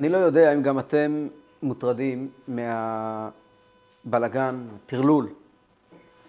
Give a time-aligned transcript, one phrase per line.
[0.00, 1.28] אני לא יודע אם גם אתם
[1.62, 2.30] מוטרדים
[4.04, 5.34] מהבלגן, הטרלול,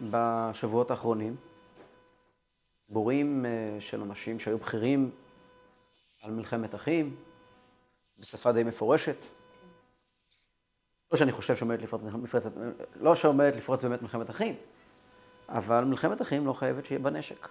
[0.01, 1.35] בשבועות האחרונים.
[2.87, 5.11] דיבורים אה, של אנשים שהיו בכירים
[6.23, 7.15] על מלחמת אחים,
[8.19, 9.17] בשפה די מפורשת.
[11.11, 12.51] לא שאני חושב שעומדת לפרוץ מפרצת,
[12.95, 14.55] לא שעומדת לפרוץ באמת מלחמת אחים,
[15.49, 17.47] אבל מלחמת אחים לא חייבת שיהיה בה נשק.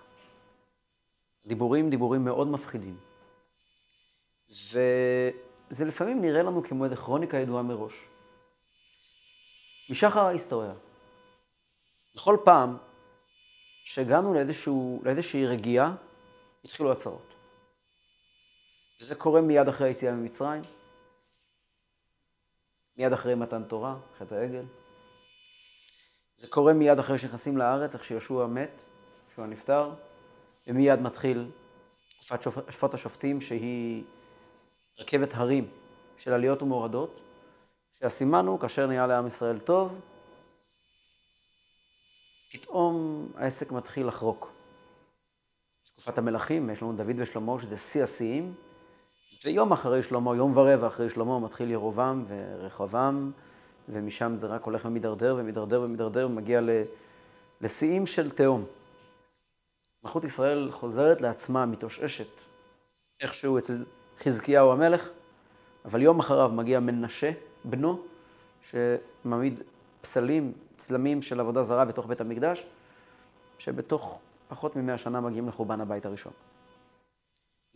[1.47, 2.97] דיבורים, דיבורים מאוד מפחידים.
[5.71, 7.93] וזה לפעמים נראה לנו כמו איזה כרוניקה ידועה מראש.
[9.91, 10.73] משחר ההיסטוריה.
[12.17, 12.77] בכל פעם
[13.85, 15.95] שהגענו לאיזשהו, לאיזושהי רגיעה,
[16.65, 17.35] התחילו הצהרות.
[19.01, 20.63] וזה קורה מיד אחרי היציאה ממצרים,
[22.99, 24.65] מיד אחרי מתן תורה, חטא העגל.
[26.37, 28.71] זה קורה מיד אחרי שנכנסים לארץ, איך שיהושע מת,
[29.29, 29.91] יהושע נפטר,
[30.67, 31.51] ומיד מתחיל
[32.17, 34.05] תקופת שפוט השופטים, שהיא
[34.99, 35.69] רכבת הרים
[36.17, 37.21] של עליות ומורדות.
[37.93, 40.01] שהסימן הוא, כאשר נהיה לעם ישראל טוב,
[42.53, 44.53] פתאום העסק מתחיל לחרוק.
[45.93, 48.55] תקופת המלכים, יש לנו דוד ושלמה, שזה שיא השיאים,
[49.45, 53.33] ויום אחרי שלמה, יום ורבע אחרי שלמה, מתחיל ירובעם ורחבעם,
[53.89, 56.61] ומשם זה רק הולך ומידרדר ומידרדר ומידרדר ומגיע
[57.61, 58.65] לשיאים של תהום.
[60.05, 62.29] מלכות ישראל חוזרת לעצמה, מתאוששת,
[63.23, 63.85] איכשהו אצל
[64.25, 65.09] חזקיהו המלך,
[65.85, 67.31] אבל יום אחריו מגיע מנשה,
[67.65, 68.03] בנו,
[68.63, 69.61] שמעמיד
[70.01, 72.67] פסלים, צלמים של עבודה זרה בתוך בית המקדש,
[73.59, 76.33] שבתוך פחות ממאה שנה מגיעים לחורבן הבית הראשון.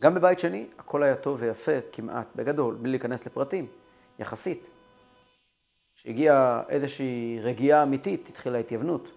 [0.01, 3.67] גם בבית שני, הכל היה טוב ויפה כמעט, בגדול, בלי להיכנס לפרטים,
[4.19, 4.63] יחסית.
[5.97, 9.11] כשהגיעה איזושהי רגיעה אמיתית, התחילה התייוונות.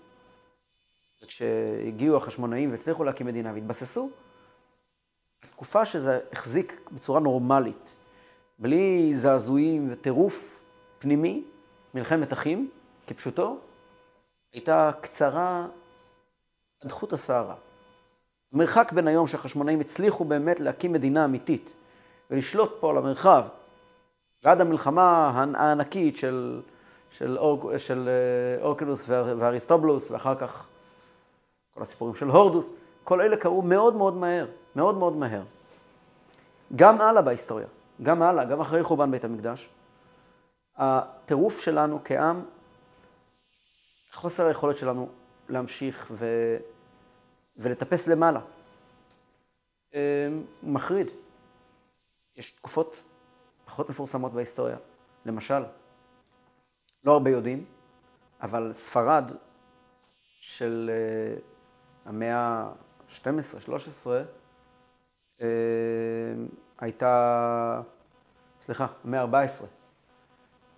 [1.25, 4.11] וכשהגיעו החשמונאים והצליחו להקים מדינה והתבססו,
[5.45, 7.85] התקופה שזה החזיק בצורה נורמלית,
[8.59, 10.63] בלי זעזועים וטירוף
[10.99, 11.45] פנימי,
[11.95, 12.71] מלחמת אחים,
[13.07, 13.59] כפשוטו,
[14.53, 15.67] הייתה קצרה
[16.85, 17.55] עד חוט השערה.
[18.55, 21.71] המרחק בין היום שהחשמונאים הצליחו באמת להקים מדינה אמיתית
[22.31, 23.45] ולשלוט פה על המרחב,
[24.45, 26.61] ועד המלחמה הענקית של,
[27.11, 30.69] של, אור, של אה, אורקנוס ואריסטובלוס, ואחר כך
[31.75, 32.71] כל הסיפורים של הורדוס,
[33.05, 34.47] כל אלה קרו מאוד מאוד מהר,
[34.79, 35.43] מאוד מאוד מהר.
[36.77, 37.67] גם הלאה בהיסטוריה,
[38.03, 39.69] גם הלאה, גם אחרי חורבן בית המקדש,
[40.77, 42.45] הטירוף שלנו כעם,
[44.13, 45.09] חוסר היכולת שלנו
[45.49, 46.27] להמשיך ו...
[47.59, 48.41] ולטפס למעלה.
[49.95, 49.99] אמ,
[50.63, 51.07] מחריד.
[52.37, 52.97] יש תקופות
[53.65, 54.77] פחות מפורסמות בהיסטוריה.
[55.27, 55.63] למשל,
[57.05, 57.65] לא הרבה יודעים,
[58.43, 59.33] אבל ספרד
[60.41, 61.39] של אה,
[62.05, 64.13] המאה ה-12-13 אמ,
[66.79, 67.83] הייתה,
[68.65, 69.65] סליחה, המאה ה-14,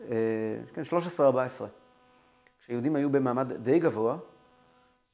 [0.00, 0.82] אה, כן,
[1.18, 1.22] 13-14,
[2.60, 4.16] כשיהודים היו במעמד די גבוה,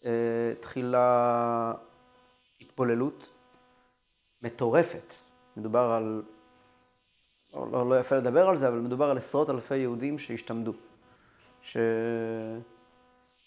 [0.06, 0.10] אה,
[0.58, 1.72] התחילה
[2.60, 3.28] התפוללות
[4.44, 5.14] מטורפת.
[5.56, 6.22] מדובר על,
[7.54, 10.72] לא, לא, לא יפה לדבר על זה, אבל מדובר על עשרות אלפי יהודים שהשתמדו,
[11.62, 11.76] ש...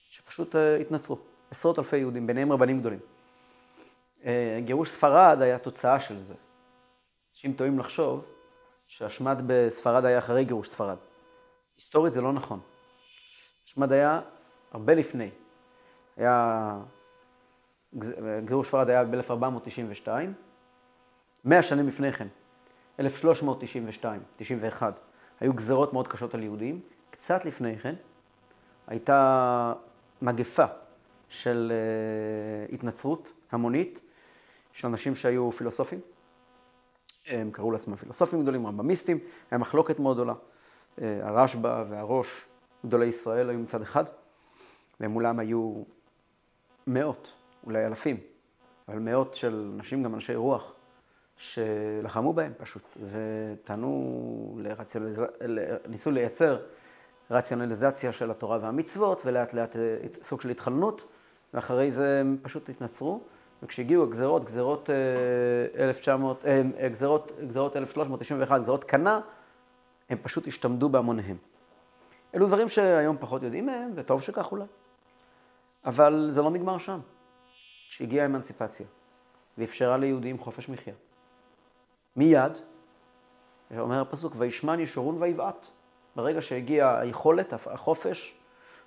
[0.10, 1.18] שפשוט אה, התנצרו.
[1.52, 3.00] עשרות אלפי יהודים, ביניהם רבנים גדולים.
[4.26, 6.34] אה, גירוש ספרד היה תוצאה של זה.
[7.34, 8.26] אנשים טועים לחשוב
[8.88, 10.98] שהשמד בספרד היה אחרי גירוש ספרד.
[11.76, 12.60] היסטורית זה לא נכון.
[13.66, 14.22] השמד היה
[14.72, 15.30] הרבה לפני.
[16.18, 16.78] היה,
[18.46, 20.08] גירוש ספרד היה ב-1492,
[21.46, 22.28] מאה שנים לפני כן,
[23.00, 25.00] 1392, 91,
[25.40, 26.82] היו גזרות מאוד קשות על יהודים.
[27.10, 27.96] קצת לפני כן
[28.88, 29.74] הייתה
[30.22, 30.66] מגפה
[31.30, 31.72] של
[32.70, 34.00] uh, התנצרות המונית
[34.80, 36.00] של אנשים שהיו פילוסופים.
[37.28, 39.20] הם קראו לעצמם פילוסופים גדולים, רמב"מיסטים,
[39.52, 40.34] היה מחלוקת מאוד גדולה.
[40.34, 42.46] Uh, הרשב"א והראש,
[42.86, 44.04] גדולי ישראל היו מצד אחד,
[45.00, 45.84] ומולם היו
[46.88, 47.34] מאות,
[47.66, 48.18] אולי אלפים,
[48.88, 50.74] אבל מאות של נשים, גם אנשי רוח,
[51.38, 55.20] שלחמו בהם פשוט, וטענו, לרציונליז...
[55.88, 56.60] ניסו לייצר
[57.32, 61.08] רציונליזציה של התורה והמצוות, ולאט לאט אה, סוג של התחלנות,
[61.54, 63.22] ואחרי זה הם פשוט התנצרו,
[63.64, 64.90] וכשהגיעו הגזרות, גזרות
[65.78, 69.20] 1900, אה, אה, גזרות, גזרות 1391, גזרות קנה,
[70.10, 71.38] הם פשוט השתמדו בהמוניהם.
[72.36, 74.66] אלו דברים שהיום פחות יודעים מהם, וטוב שכך אולי.
[75.86, 77.00] אבל זה לא נגמר שם.
[77.90, 78.86] כשהגיעה האמנציפציה
[79.58, 80.94] ואפשרה ליהודים חופש מחיה.
[82.16, 82.52] מיד,
[83.80, 85.66] אומר הפסוק, וישמן ישורון ויבעט.
[86.16, 88.36] ברגע שהגיעה היכולת, החופש,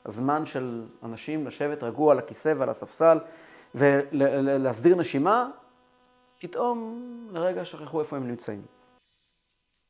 [0.06, 3.18] הזמן של אנשים לשבת רגוע על הכיסא ועל הספסל
[3.74, 5.50] ולהסדיר נשימה,
[6.38, 7.02] פתאום
[7.32, 8.62] לרגע שכחו איפה הם נמצאים.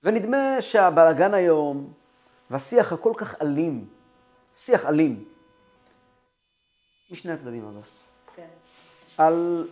[0.02, 1.92] ונדמה שהבלאגן היום,
[2.50, 3.88] והשיח הכל כך אלים,
[4.54, 5.24] שיח אלים,
[7.12, 7.86] משני הצדדים אגב,
[8.36, 8.48] כן.
[9.18, 9.68] על,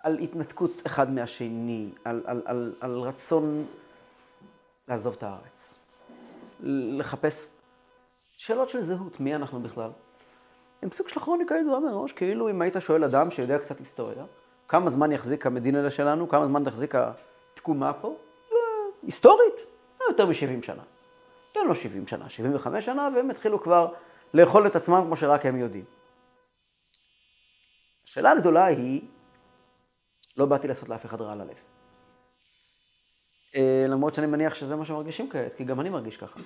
[0.00, 3.66] על התנתקות אחד מהשני, על, על, על, על רצון
[4.88, 5.78] לעזוב את הארץ,
[6.60, 7.56] לחפש
[8.36, 9.90] שאלות של זהות, מי אנחנו בכלל.
[10.82, 14.24] הם סוג של כרוניקה ידועה מראש, כאילו אם היית שואל אדם שיודע קצת היסטוריה,
[14.68, 18.16] כמה זמן יחזיק המדינלה שלנו, כמה זמן תחזיק התקומה פה,
[18.52, 18.58] לא,
[19.02, 19.54] היסטורית,
[20.00, 20.82] לא יותר מ-70 שנה.
[21.52, 23.92] תן לו 70 שנה, 75 שנה, והם התחילו כבר
[24.34, 25.84] לאכול את עצמם כמו שרק הם יודעים.
[28.04, 29.02] השאלה הגדולה היא,
[30.36, 31.56] לא באתי לעשות לאף אחד רע על הלב.
[33.56, 36.40] אה, למרות שאני מניח שזה מה שמרגישים כעת, כי גם אני מרגיש ככה.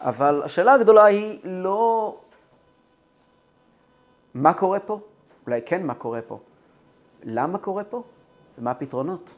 [0.00, 2.16] אבל השאלה הגדולה היא לא
[4.34, 5.00] מה קורה פה,
[5.46, 6.38] אולי כן מה קורה פה,
[7.22, 8.02] למה קורה פה
[8.58, 9.34] ומה הפתרונות.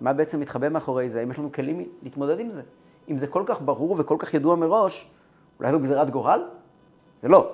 [0.00, 2.62] מה בעצם מתחבא מאחורי זה, האם יש לנו כלים להתמודד עם זה.
[3.08, 5.10] אם זה כל כך ברור וכל כך ידוע מראש,
[5.58, 6.48] אולי זו גזירת גורל?
[7.22, 7.52] זה לא.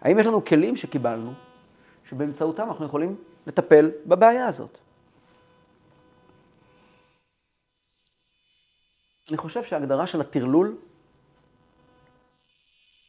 [0.00, 1.32] האם יש לנו כלים שקיבלנו,
[2.08, 3.16] שבאמצעותם אנחנו יכולים
[3.46, 4.78] לטפל בבעיה הזאת?
[9.30, 10.76] אני חושב שההגדרה של הטרלול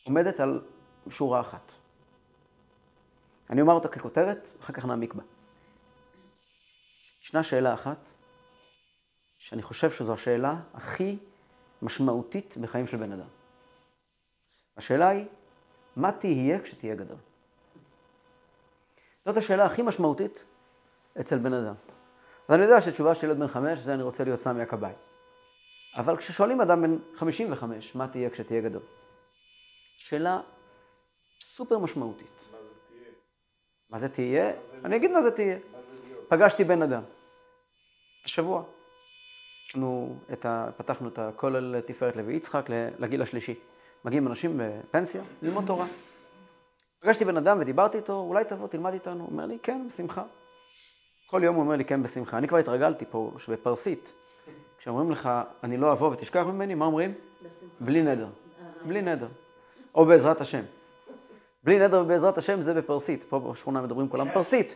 [0.05, 0.61] עומדת על
[1.09, 1.71] שורה אחת.
[3.49, 5.23] אני אומר אותה ככותרת, אחר כך נעמיק בה.
[7.21, 7.97] ישנה שאלה אחת,
[9.39, 11.17] שאני חושב שזו השאלה הכי
[11.81, 13.27] משמעותית בחיים של בן אדם.
[14.77, 15.25] השאלה היא,
[15.95, 17.17] מה תהיה כשתהיה גדול?
[19.25, 20.43] זאת השאלה הכי משמעותית
[21.19, 21.75] אצל בן אדם.
[22.47, 24.93] אז אני יודע שתשובה של ילד בן חמש זה אני רוצה להיות סמי הכבאי.
[25.95, 28.81] אבל כששואלים אדם בן 55, מה תהיה כשתהיה גדול?
[29.97, 30.41] שאלה
[31.41, 32.38] סופר משמעותית.
[33.91, 34.51] מה זה תהיה?
[34.85, 35.57] אני אגיד מה זה תהיה.
[36.27, 37.01] פגשתי בן אדם.
[38.25, 38.63] השבוע.
[39.67, 40.69] אנחנו את ה...
[40.77, 42.65] פתחנו את הכולל תפארת לוי יצחק
[42.99, 43.55] לגיל השלישי.
[44.05, 45.85] מגיעים אנשים בפנסיה ללמוד תורה.
[47.01, 49.23] פגשתי בן אדם ודיברתי איתו, אולי תבוא, תלמד איתנו.
[49.23, 50.23] הוא אומר לי, כן, בשמחה.
[51.27, 52.37] כל יום הוא אומר לי, כן, בשמחה.
[52.37, 54.13] אני כבר התרגלתי פה, שבפרסית,
[54.77, 55.29] כשאומרים לך,
[55.63, 57.13] אני לא אבוא ותשכח ממני, מה אומרים?
[57.79, 58.27] בלי נדר.
[58.85, 59.27] בלי נדר.
[59.95, 60.63] או בעזרת השם.
[61.63, 63.23] בלי נדר ובעזרת השם זה בפרסית.
[63.29, 64.75] פה בשכונה מדברים כולם פרסית.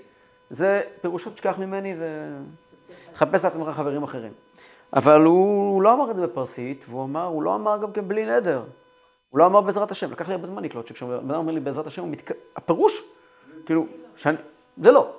[0.49, 1.95] זה פירושו תשכח ממני
[3.11, 4.31] ותחפש לעצמך חברים אחרים.
[4.93, 8.07] אבל הוא, הוא לא אמר את זה בפרסית, והוא אמר, הוא לא אמר גם כן
[8.07, 8.63] בלי נדר.
[9.29, 10.11] הוא לא אמר בעזרת השם.
[10.11, 12.31] לקח לי הרבה זמן לקלוט שכשבן אדם אומר לי בעזרת השם, מתק...
[12.55, 13.03] הפירוש,
[13.65, 14.37] כאילו, שאני,
[14.77, 15.11] זה לא.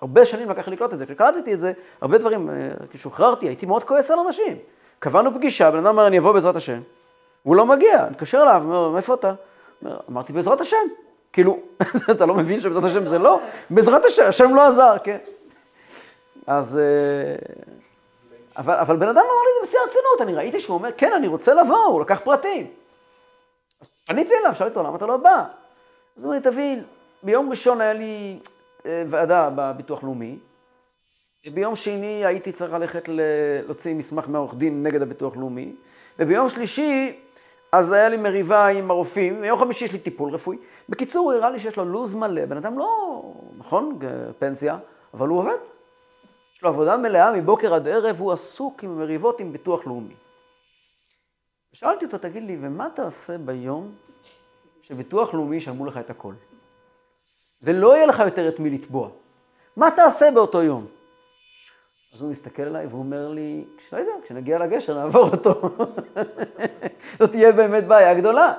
[0.00, 1.06] הרבה שנים לקח לי לקלוט את זה.
[1.06, 2.54] כשקלטתי את זה, הרבה דברים, אה,
[2.90, 4.56] כששוחררתי, הייתי מאוד כועס על אנשים.
[4.98, 6.80] קבענו פגישה, בן אדם אומר, אני אבוא בעזרת השם.
[7.44, 9.32] והוא לא מגיע, מתקשר אליו, אומר, מאיפה אתה?
[10.10, 10.76] אמרתי, בעזרת השם.
[11.32, 11.58] כאילו,
[12.12, 13.40] אתה לא מבין שבעזרת השם זה לא?
[13.70, 15.18] בעזרת השם, השם לא עזר, כן.
[16.46, 16.78] אז...
[16.78, 17.36] אה,
[18.58, 21.54] אבל, אבל בן אדם אמר לי בשיא הרצינות, אני ראיתי שהוא אומר, כן, אני רוצה
[21.54, 22.66] לבוא, הוא לקח פרטים.
[23.80, 25.44] אז פניתי אליו, שאלתי אותו, למה אתה לא בא?
[26.16, 26.82] אז הוא אומר, תבין,
[27.22, 28.38] ביום ראשון היה לי
[28.86, 30.38] אה, ועדה בביטוח לאומי,
[31.46, 35.72] וביום שני הייתי צריך ללכת להוציא מסמך מעורך דין נגד הביטוח לאומי,
[36.18, 37.20] וביום שלישי
[37.78, 40.56] אז היה לי מריבה עם הרופאים, ויום חמישי יש לי טיפול רפואי.
[40.88, 42.44] בקיצור, הוא הראה לי שיש לו לו"ז מלא.
[42.44, 43.22] בן אדם לא,
[43.58, 43.98] נכון,
[44.38, 44.78] פנסיה,
[45.14, 45.56] אבל הוא עובד.
[46.56, 50.14] יש לו עבודה מלאה מבוקר עד ערב, הוא עסוק עם מריבות עם ביטוח לאומי.
[51.72, 53.94] שאלתי אותו, תגיד לי, ומה תעשה ביום
[54.82, 56.32] שביטוח לאומי ישלמו לך את הכל?
[57.62, 59.08] ולא יהיה לך יותר את מי לתבוע.
[59.76, 60.86] מה תעשה באותו יום?
[62.16, 65.60] אז הוא מסתכל עליי והוא אומר לי, לא יודע, כשנגיע לגשר נעבור אותו.
[67.18, 68.54] זאת תהיה באמת בעיה גדולה.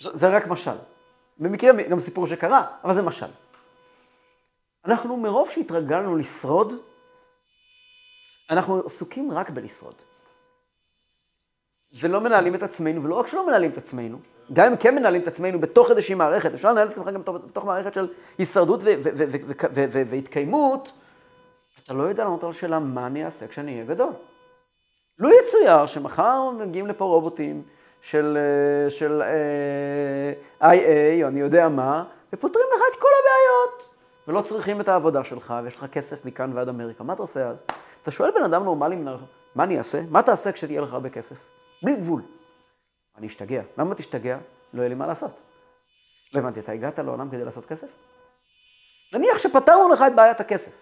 [0.00, 0.76] זה רק משל.
[1.38, 3.26] במקרה גם סיפור שקרה, אבל זה משל.
[4.84, 6.74] אנחנו מרוב שהתרגלנו לשרוד,
[8.50, 9.94] אנחנו עסוקים רק בלשרוד.
[12.00, 14.18] ולא מנהלים את עצמנו, ולא רק שלא מנהלים את עצמנו,
[14.52, 17.64] גם אם כן מנהלים את עצמנו בתוך איזושהי מערכת, אפשר לנהל את עצמך גם בתוך
[17.64, 18.08] מערכת של
[18.38, 18.80] הישרדות
[20.10, 20.92] והתקיימות,
[21.84, 24.12] אתה לא יודע לענות על השאלה מה אני אעשה כשאני אהיה גדול.
[25.18, 27.62] לא יצויר שמחר מגיעים לפה רובוטים
[28.02, 33.90] של, אה, של אה, IA, או אני יודע מה, ופותרים לך את כל הבעיות.
[34.28, 37.04] ולא צריכים את העבודה שלך, ויש לך כסף מכאן ועד אמריקה.
[37.04, 37.62] מה אתה עושה אז?
[38.02, 38.96] אתה שואל בן אדם נורמלי,
[39.54, 40.00] מה אני אעשה?
[40.10, 41.36] מה תעשה כשתהיה לך הרבה כסף?
[41.82, 42.22] בלי גבול.
[43.18, 43.62] אני אשתגע.
[43.78, 44.38] למה תשתגע?
[44.74, 45.30] לא יהיה לי מה לעשות.
[46.34, 47.86] לא הבנתי, אתה הגעת לעולם כדי לעשות כסף?
[49.14, 50.72] נניח שפתרנו לך את בעיית הכסף.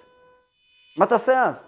[0.98, 1.64] מה תעשה אז?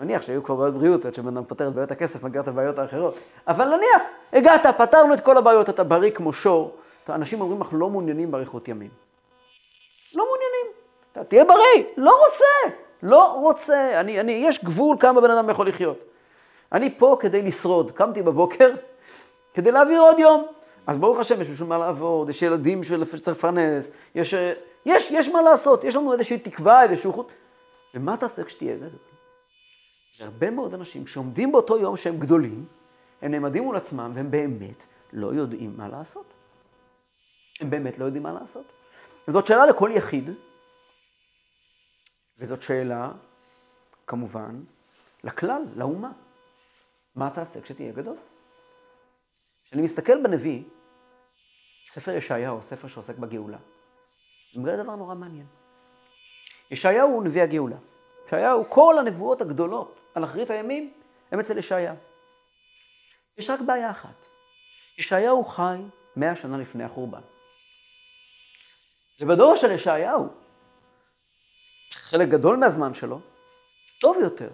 [0.00, 2.78] נניח שהיו כבר בעיות בריאות, עד שבן אדם פותר את בעיות הכסף, מגיע את הבעיות
[2.78, 3.14] האחרות.
[3.48, 6.76] אבל נניח, הגעת, פתרנו את כל הבעיות, אתה בריא כמו שור.
[7.08, 8.90] אנשים אומרים, אנחנו לא מעוניינים באריכות ימים.
[10.14, 10.66] לא מעוניינים.
[11.12, 12.76] אתה תהיה בריא, לא רוצה.
[13.02, 15.98] לא רוצה, אני, אני, יש גבול כמה בן אדם יכול לחיות.
[16.72, 17.90] אני פה כדי לשרוד.
[17.90, 18.70] קמתי בבוקר
[19.54, 20.46] כדי להעביר עוד יום.
[20.86, 24.34] אז ברוך השם, יש בשביל מה לעבוד, יש ילדים שצריך לפרנס, יש,
[24.86, 27.32] יש, יש מה לעשות, יש לנו איזושהי תקווה, איזשהו חוט.
[27.94, 28.98] ומה תעשה כשתהיה גדול?
[30.16, 32.66] זה הרבה מאוד אנשים שעומדים באותו יום שהם גדולים,
[33.22, 36.26] הם נעמדים מול עצמם והם באמת לא יודעים מה לעשות.
[37.60, 38.64] הם באמת לא יודעים מה לעשות.
[39.28, 40.30] וזאת שאלה לכל יחיד,
[42.38, 43.12] וזאת שאלה,
[44.06, 44.62] כמובן,
[45.24, 46.12] לכלל, לאומה.
[47.14, 48.16] מה תעשה כשתהיה גדול?
[49.64, 50.62] כשאני מסתכל בנביא,
[51.86, 53.58] ספר ישעיהו, ספר שעוסק בגאולה,
[54.54, 55.46] אני מגלה דבר נורא מעניין.
[56.70, 57.76] ישעיהו הוא נביא הגאולה.
[58.26, 60.92] ישעיהו, כל הנבואות הגדולות על אחרית הימים,
[61.32, 61.96] הם אצל ישעיהו.
[63.38, 64.14] יש רק בעיה אחת.
[64.98, 65.76] ישעיהו חי
[66.16, 67.20] מאה שנה לפני החורבן.
[69.20, 70.28] ובדור של ישעיהו,
[71.92, 73.20] חלק גדול מהזמן שלו,
[74.00, 74.50] טוב יותר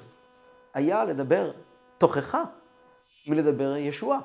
[0.75, 1.53] היה לדבר
[1.99, 2.43] תוכחה
[3.27, 4.19] מלדבר ישועה.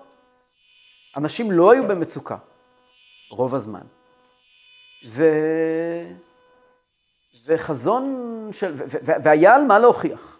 [1.18, 2.38] אנשים לא היו במצוקה
[3.30, 3.84] רוב הזמן.
[5.08, 5.24] ו...
[7.48, 8.74] וחזון של...
[8.75, 8.84] ו...
[8.88, 9.12] ו...
[9.24, 10.38] והיה על מה להוכיח.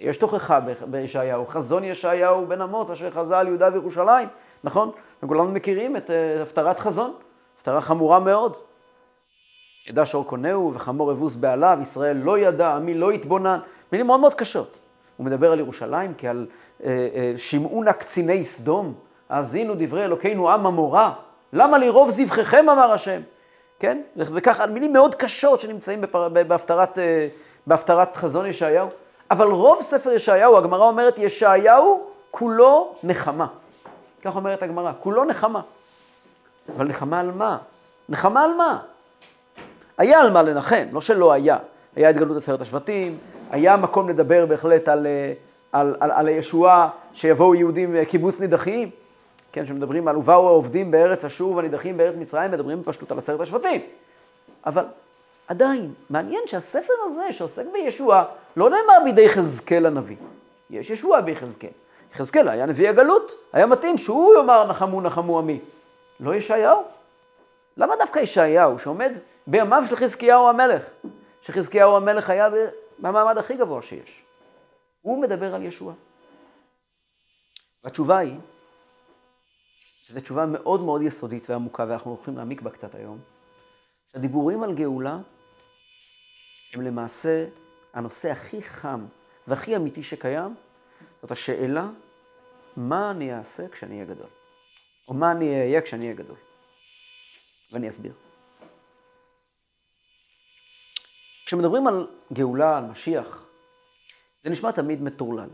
[0.00, 4.28] יש תוכחה בישעיהו, חזון ישעיהו בן אמוץ אשר חזה על יהודה וירושלים,
[4.64, 4.90] נכון?
[5.22, 7.14] וכולנו מכירים את אה, הפטרת חזון,
[7.56, 8.56] הפטרה חמורה מאוד.
[9.88, 13.58] ידע שור קונהו וחמור אבוס בעליו, ישראל לא ידע, עמי לא התבונן,
[13.92, 14.78] מילים מאוד מאוד קשות.
[15.16, 16.46] הוא מדבר על ירושלים כעל
[16.84, 18.94] אה, אה, שמעו נא קציני סדום,
[19.28, 21.12] האזינו דברי אלוקינו עם המורה,
[21.52, 23.20] למה לי רוב זבחיכם אמר השם,
[23.80, 24.02] כן?
[24.16, 26.28] וככה מילים מאוד קשות שנמצאים בפר...
[26.28, 27.28] בהפטרת, אה,
[27.66, 28.88] בהפטרת חזון ישעיהו,
[29.30, 33.46] אבל רוב ספר ישעיהו, הגמרא אומרת ישעיהו כולו נחמה.
[34.24, 35.60] כך אומרת הגמרא, כולו נחמה.
[36.76, 37.58] אבל נחמה על מה?
[38.08, 38.78] נחמה על מה?
[39.98, 41.58] היה על מה לנחם, לא שלא היה.
[41.96, 43.18] היה התגלות עשרת השבטים,
[43.50, 45.32] היה מקום לדבר בהחלט על, אה,
[45.72, 48.90] על, על, על הישועה, שיבואו יהודים אה, קיבוץ נידחים,
[49.56, 53.80] כן, שמדברים על ובאו העובדים בארץ אשור והנידחים בארץ מצרים, מדברים בפשטות על עשרת השבטים.
[54.66, 54.84] אבל
[55.48, 58.24] עדיין, מעניין שהספר הזה שעוסק בישועה,
[58.56, 60.16] לא נאמר בידי יחזקאל הנביא.
[60.70, 61.70] יש ישועה ביחזקאל.
[62.12, 65.60] יחזקאל היה נביא הגלות, היה מתאים שהוא יאמר נחמו נחמו עמי.
[66.20, 66.82] לא ישעיהו.
[67.76, 69.12] למה דווקא ישעיהו, שעומד
[69.46, 70.82] בימיו של חזקיהו המלך,
[71.42, 72.48] שחזקיהו המלך היה
[72.98, 74.22] במעמד הכי גבוה שיש.
[75.02, 75.92] הוא מדבר על ישוע.
[77.84, 78.34] והתשובה היא,
[80.06, 83.18] שזו תשובה מאוד מאוד יסודית ועמוקה, ואנחנו הולכים להעמיק בה קצת היום,
[84.06, 85.18] שהדיבורים על גאולה
[86.74, 87.46] הם למעשה
[87.94, 89.06] הנושא הכי חם
[89.46, 90.54] והכי אמיתי שקיים,
[91.20, 91.88] זאת השאלה,
[92.76, 94.28] מה אני אעשה כשאני אהיה גדול?
[95.08, 96.36] או מה אני אהיה כשאני אהיה גדול?
[97.72, 98.12] ואני אסביר.
[101.46, 103.44] כשמדברים על גאולה, על משיח,
[104.42, 105.48] זה נשמע תמיד מטורלל.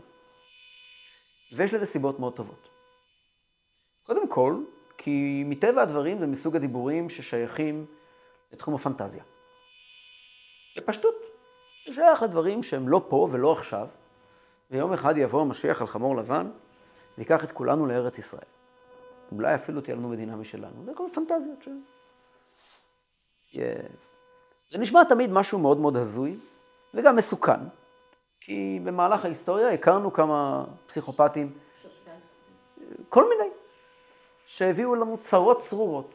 [1.55, 2.72] ויש לזה סיבות מאוד טובות.
[4.05, 4.55] קודם כל,
[4.97, 7.85] כי מטבע הדברים זה מסוג הדיבורים ששייכים
[8.53, 9.23] לתחום הפנטזיה.
[10.77, 11.15] בפשטות,
[11.87, 13.87] זה שייך לדברים שהם לא פה ולא עכשיו,
[14.71, 16.51] ויום אחד יבוא המשיח על חמור לבן,
[17.17, 18.45] ויקח את כולנו לארץ ישראל.
[19.31, 20.85] אולי אפילו תהיה לנו מדינה משלנו.
[20.85, 21.69] זה כל פנטזיות ש...
[24.69, 26.37] זה נשמע תמיד משהו מאוד מאוד הזוי,
[26.93, 27.59] וגם מסוכן,
[28.41, 31.53] כי במהלך ההיסטוריה הכרנו כמה פסיכופטים,
[33.09, 33.49] כל מיני,
[34.53, 36.11] שהביאו לנו צרות צרורות,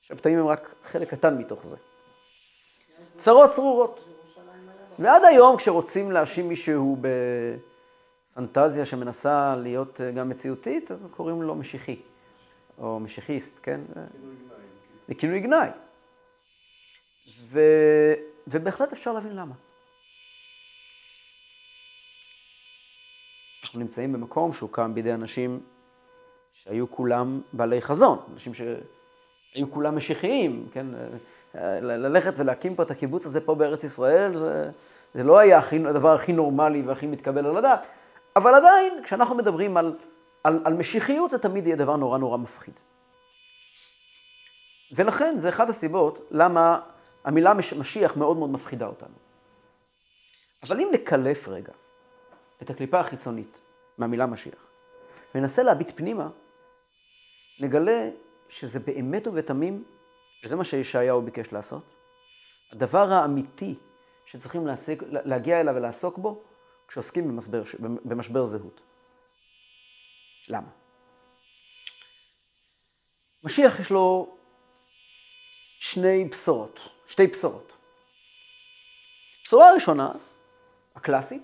[0.00, 1.76] שהפתאים הם רק חלק קטן מתוך זה.
[3.16, 4.04] צרות צרורות.
[4.98, 6.96] ועד היום כשרוצים להאשים מישהו
[8.32, 12.00] בפנטזיה שמנסה להיות גם מציאותית, אז קוראים לו משיחי,
[12.78, 13.80] או משיחיסט, כן?
[15.08, 15.68] זה כינוי גנאי.
[17.28, 17.60] ו...
[18.46, 19.54] ובהחלט אפשר להבין למה.
[23.62, 25.60] אנחנו נמצאים במקום שהוקם בידי אנשים
[26.62, 30.86] שהיו כולם בעלי חזון, אנשים שהיו כולם משיחיים, כן?
[31.82, 34.70] ללכת ולהקים פה את הקיבוץ הזה פה בארץ ישראל, זה,
[35.14, 37.86] זה לא היה הכי, הדבר הכי נורמלי והכי מתקבל על הדעת,
[38.36, 39.96] אבל עדיין, כשאנחנו מדברים על,
[40.44, 42.74] על, על משיחיות, זה תמיד יהיה דבר נורא נורא מפחיד.
[44.94, 46.80] ולכן, זה אחת הסיבות למה
[47.24, 49.14] המילה משיח מאוד מאוד מפחידה אותנו.
[50.68, 51.72] אבל אם נקלף רגע
[52.62, 53.58] את הקליפה החיצונית
[53.98, 54.66] מהמילה משיח,
[55.34, 56.28] וננסה להביט פנימה,
[57.60, 58.10] נגלה
[58.48, 59.84] שזה באמת ובתמים,
[60.44, 61.94] וזה מה שישעיהו ביקש לעשות,
[62.72, 63.74] הדבר האמיתי
[64.26, 66.42] שצריכים להשיג, להגיע אליו ולעסוק בו,
[66.88, 67.62] כשעוסקים במשבר,
[68.04, 68.80] במשבר זהות.
[70.48, 70.68] למה?
[73.44, 74.36] משיח יש לו
[75.78, 76.80] שני בשורות.
[77.06, 77.72] שתי בשורות.
[79.44, 80.12] בשורה הראשונה,
[80.94, 81.42] הקלאסית,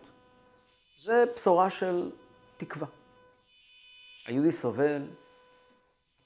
[0.95, 2.11] זה בשורה של
[2.57, 2.87] תקווה.
[4.27, 5.03] היהודי סובל,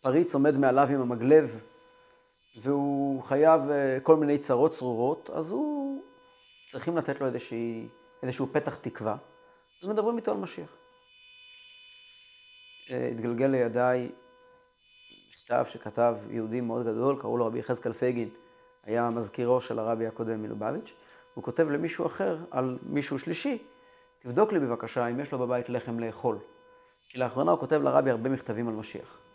[0.06, 1.58] פריץ עומד מעליו עם המגלב,
[2.62, 6.02] והוא חייב אה, כל מיני צרות צרורות, אז הוא,
[6.70, 7.88] צריכים לתת לו איזושהי,
[8.22, 9.16] איזשהו פתח תקווה.
[9.82, 10.76] אז מדברים איתו על משיח.
[12.90, 14.10] אה, התגלגל לידיי
[15.30, 18.28] מכתב שכתב יהודי מאוד גדול, קראו לו רבי יחזקאל פייגין,
[18.84, 20.92] היה מזכירו של הרבי הקודם מלובביץ',
[21.34, 23.58] הוא כותב למישהו אחר על מישהו שלישי,
[24.18, 26.38] תבדוק לי בבקשה אם יש לו בבית לחם לאכול.
[27.08, 29.25] כי לאחרונה הוא כותב לרבי הרבה מכתבים על משיח.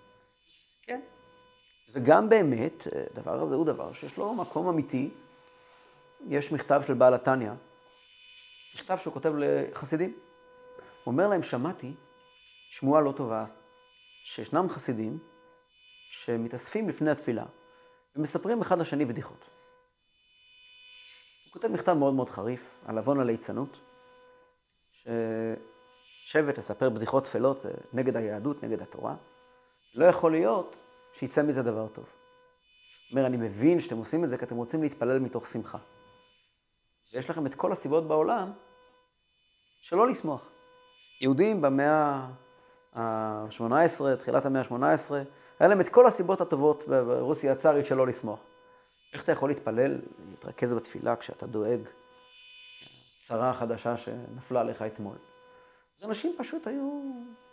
[0.81, 1.01] כן.
[1.93, 5.11] וגם באמת, הדבר הזה הוא דבר שיש לו מקום אמיתי.
[6.27, 7.51] יש מכתב של בעל התניא,
[8.75, 10.09] מכתב שהוא כותב לחסידים.
[11.03, 11.93] הוא אומר להם, שמעתי
[12.69, 13.45] שמועה לא טובה,
[14.23, 15.19] שישנם חסידים
[16.09, 17.45] שמתאספים לפני התפילה
[18.17, 19.39] ומספרים אחד לשני בדיחות.
[21.45, 23.77] הוא כותב מכתב מאוד מאוד חריף על עוון הליצנות,
[24.93, 29.15] ששבט לספר בדיחות טפלות זה נגד היהדות, נגד התורה.
[29.97, 30.75] לא יכול להיות
[31.13, 32.05] שיצא מזה דבר טוב.
[33.11, 35.77] אומר, אני מבין שאתם עושים את זה כי אתם רוצים להתפלל מתוך שמחה.
[37.13, 38.51] ויש לכם את כל הסיבות בעולם
[39.81, 40.41] שלא לשמוח.
[41.21, 42.27] יהודים במאה
[42.95, 45.13] ה-18, תחילת המאה ה-18,
[45.59, 48.39] היה להם את כל הסיבות הטובות ברוסיה הצארית שלא לשמוח.
[49.13, 51.79] איך אתה יכול להתפלל, להתרכז בתפילה כשאתה דואג
[53.21, 55.15] צרה חדשה שנפלה עליך אתמול?
[56.09, 57.01] אנשים פשוט היו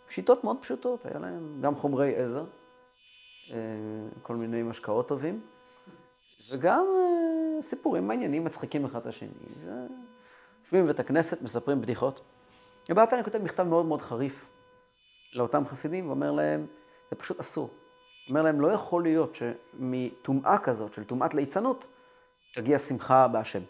[0.09, 2.43] שיטות מאוד פשוטות, היה להם גם חומרי עזר,
[3.51, 3.57] אה,
[4.21, 5.41] כל מיני משקאות טובים,
[6.51, 9.29] וגם אה, סיפורים מעניינים, מצחיקים אחד את השני.
[10.61, 12.21] יושבים בבית הכנסת, מספרים בדיחות.
[12.89, 14.45] ובאתה אני כותב מכתב מאוד מאוד חריף
[15.35, 16.65] לאותם חסידים, ואומר להם,
[17.09, 17.69] זה פשוט אסור.
[18.29, 21.85] אומר להם, לא יכול להיות שמטומאה כזאת, של טומאת ליצנות,
[22.53, 23.61] תגיע שמחה בהשם.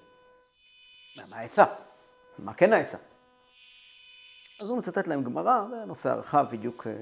[1.30, 1.64] מה העצה?
[2.40, 2.98] מה כן העצה?
[4.60, 6.94] אז הוא מצטט להם גמרא, זה נושא הרחב בדיוק אה,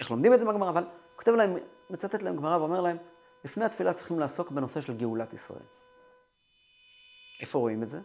[0.00, 1.56] איך לומדים את זה בגמרא, אבל הוא כותב להם,
[1.90, 2.96] מצטט להם גמרא ואומר להם,
[3.44, 5.62] לפני התפילה צריכים לעסוק בנושא של גאולת ישראל.
[7.40, 8.00] איפה רואים את זה?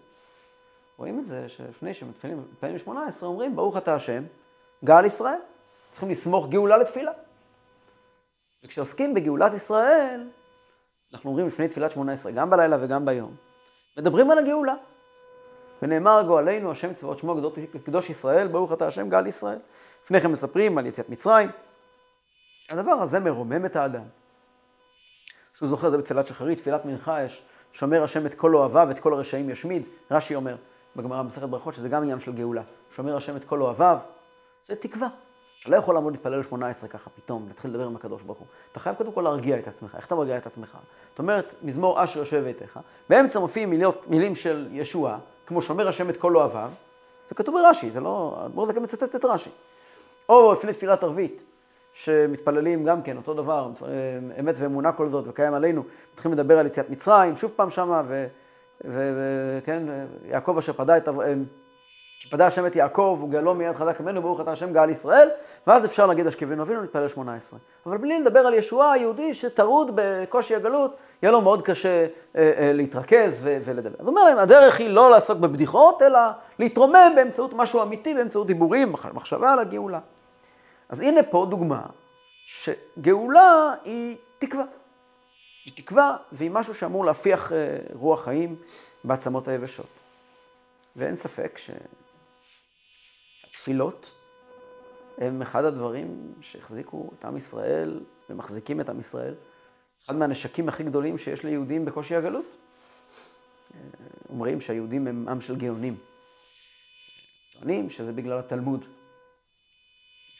[0.98, 4.24] רואים את זה שלפני שמתחילים, בפעמים 18 אומרים, ברוך אתה השם,
[4.86, 5.40] גאל ישראל.
[5.92, 7.12] צריכים לסמוך גאולה לתפילה.
[8.64, 10.30] וכשעוסקים בגאולת ישראל,
[11.14, 13.36] אנחנו אומרים לפני תפילת שמונה עשרה, גם בלילה וגם ביום,
[13.98, 14.74] מדברים על הגאולה.
[15.82, 17.52] ונאמר גואלנו, השם צבאות שמו
[17.86, 19.58] קדוש, ישראל, ברוך אתה השם גאל ישראל.
[20.04, 21.50] לפני כן מספרים על יציאת מצרים.
[22.70, 24.04] הדבר הזה מרומם את האדם.
[25.54, 29.14] שהוא זוכר, זה בתפילת שחרית, תפילת מנחה, יש שומר השם את כל אוהביו, את כל
[29.14, 29.84] הרשעים ישמיד.
[30.12, 30.56] רש"י אומר
[30.96, 32.62] בגמרא במסכת ברכות שזה גם עניין של גאולה.
[32.96, 33.98] שומר השם את כל אוהביו,
[34.66, 35.08] זה תקווה.
[35.62, 38.48] אתה לא יכול לעמוד להתפלל 18 ככה פתאום, להתחיל לדבר עם הקדוש ברוך הוא.
[38.72, 39.96] אתה חייב קודם כל להרגיע את עצמך.
[39.96, 40.78] איך אתה מרגיע את עצמך?
[41.10, 45.18] זאת אומרת, מזמור אשר יושב ביתך, באמצע מופיעים מילות, מילים של ישוע,
[45.50, 46.70] כמו שומר השם את כל אוהביו,
[47.30, 49.50] זה כתוב ברש"י, זה לא, אדמו"ר זה גם מצטט את רש"י.
[50.30, 51.42] או לפני תפילת ערבית,
[51.94, 53.70] שמתפללים גם כן, אותו דבר,
[54.40, 55.84] אמת ואמונה כל זאת, וקיים עלינו,
[56.14, 58.02] מתחילים לדבר על יציאת מצרים, שוב פעם שמה,
[58.82, 59.84] וכן,
[60.26, 61.10] יעקב אשר פדה את...
[62.22, 65.30] כי פדה השם את יעקב וגאלו מיד חזק ממנו, ברוך אתה השם גאל ישראל,
[65.68, 67.60] ואז אפשר להגיד אשכבנו אבינו, שמונה עשרה.
[67.86, 72.74] אבל בלי לדבר על ישועה היהודי שטרוד בקושי הגלות, יהיה לו מאוד קשה אה, אה,
[72.74, 73.96] להתרכז ולדבר.
[74.00, 76.20] אז אומר להם, הדרך היא לא לעסוק בבדיחות, אלא
[76.60, 80.00] להתרומם באמצעות משהו אמיתי, באמצעות דיבורים, מחשבה על הגאולה.
[80.90, 81.82] אז הנה פה דוגמה
[82.46, 84.66] שגאולה היא תקווה.
[85.66, 88.56] היא תקווה והיא משהו שאמור להפיח אה, רוח חיים
[89.04, 89.90] בעצמות היבשות.
[90.96, 91.70] ואין ספק ש...
[93.52, 94.12] תפילות
[95.18, 99.34] הם אחד הדברים שהחזיקו את עם ישראל ומחזיקים את עם ישראל.
[100.06, 102.46] אחד מהנשקים הכי גדולים שיש ליהודים בקושי הגלות.
[104.30, 105.98] אומרים שהיהודים הם עם של גאונים.
[107.60, 108.86] טוענים שזה בגלל התלמוד.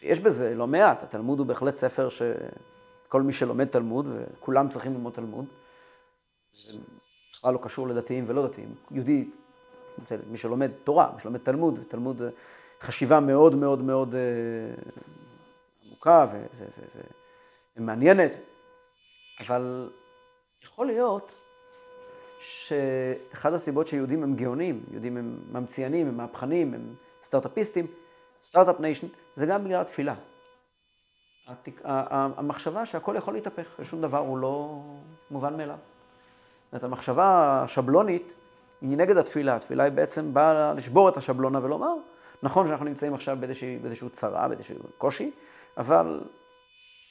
[0.02, 5.14] יש בזה לא מעט, התלמוד הוא בהחלט ספר שכל מי שלומד תלמוד, וכולם צריכים ללמוד
[5.14, 5.46] תלמוד,
[6.52, 6.80] זה
[7.32, 8.76] בכלל לא קשור לדתיים ולא דתיים.
[8.92, 9.30] יהודי,
[10.30, 12.30] מי שלומד תורה, מי שלומד תלמוד, ותלמוד זה
[12.82, 14.22] חשיבה מאוד מאוד מאוד אה,
[15.88, 16.28] עמוקה
[17.78, 18.32] ומעניינת,
[19.40, 19.90] אבל
[20.64, 21.32] יכול להיות
[22.42, 27.88] שאחד הסיבות שיהודים הם גאונים, יהודים הם ממציאים, הם מהפכנים, הם סטארט-אפיסטים,
[28.42, 30.16] Start-Up Nation, זה גם בגלל התפילה.
[31.84, 34.82] המחשבה שהכל יכול להתהפך, ושום דבר הוא לא
[35.32, 35.78] מובן מאליו.
[36.72, 38.36] זאת המחשבה השבלונית
[38.82, 39.56] היא נגד התפילה.
[39.56, 41.94] התפילה היא בעצם באה לשבור את השבלונה ולומר,
[42.44, 43.38] נכון שאנחנו נמצאים עכשיו
[43.82, 45.32] באיזשהו צרה, באיזשהו קושי,
[45.78, 46.22] אבל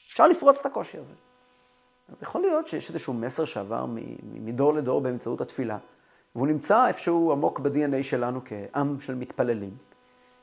[0.07, 1.15] אפשר לפרוץ את הקושי הזה.
[2.13, 3.87] אז יכול להיות שיש איזשהו מסר שעבר
[4.23, 5.79] מדור לדור באמצעות התפילה,
[6.35, 9.77] והוא נמצא איפשהו עמוק ב-DNA שלנו כעם של מתפללים,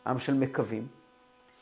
[0.08, 0.88] עם של מקווים.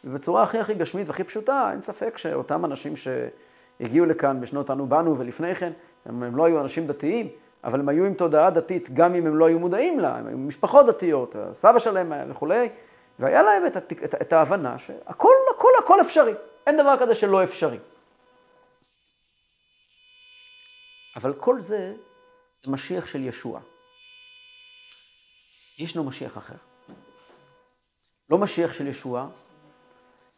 [0.03, 5.19] ובצורה הכי הכי גשמית והכי פשוטה, אין ספק שאותם אנשים שהגיעו לכאן בשנות אנו באנו
[5.19, 5.71] ולפני כן,
[6.05, 7.27] הם, הם לא היו אנשים דתיים,
[7.63, 10.37] אבל הם היו עם תודעה דתית גם אם הם לא היו מודעים לה, הם היו
[10.37, 12.69] משפחות דתיות, הסבא שלהם וכולי,
[13.19, 16.33] והיה להם את, את, את, את ההבנה שהכל, הכל, הכל אפשרי.
[16.67, 17.77] אין דבר כזה שלא אפשרי.
[21.15, 21.95] אבל כל זה
[22.63, 23.59] זה משיח של ישוע.
[25.77, 26.55] ישנו משיח אחר.
[28.29, 29.27] לא משיח של ישועה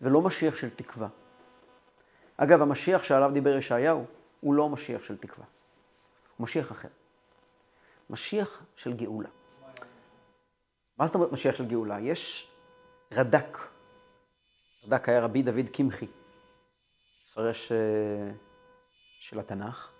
[0.02, 1.08] ולא משיח של תקווה.
[2.38, 4.06] אגב, המשיח שעליו דיבר ישעיהו
[4.40, 5.46] הוא לא משיח של תקווה,
[6.38, 6.88] הוא משיח אחר.
[8.10, 9.30] משיח של גאולה.
[10.98, 12.00] מה זאת אומרת משיח של גאולה?
[12.00, 12.52] יש
[13.12, 13.58] רד"ק.
[14.88, 16.08] רד"ק היה רבי דוד קמחי,
[17.32, 18.32] מפרש אה,
[19.20, 19.95] של התנ"ך.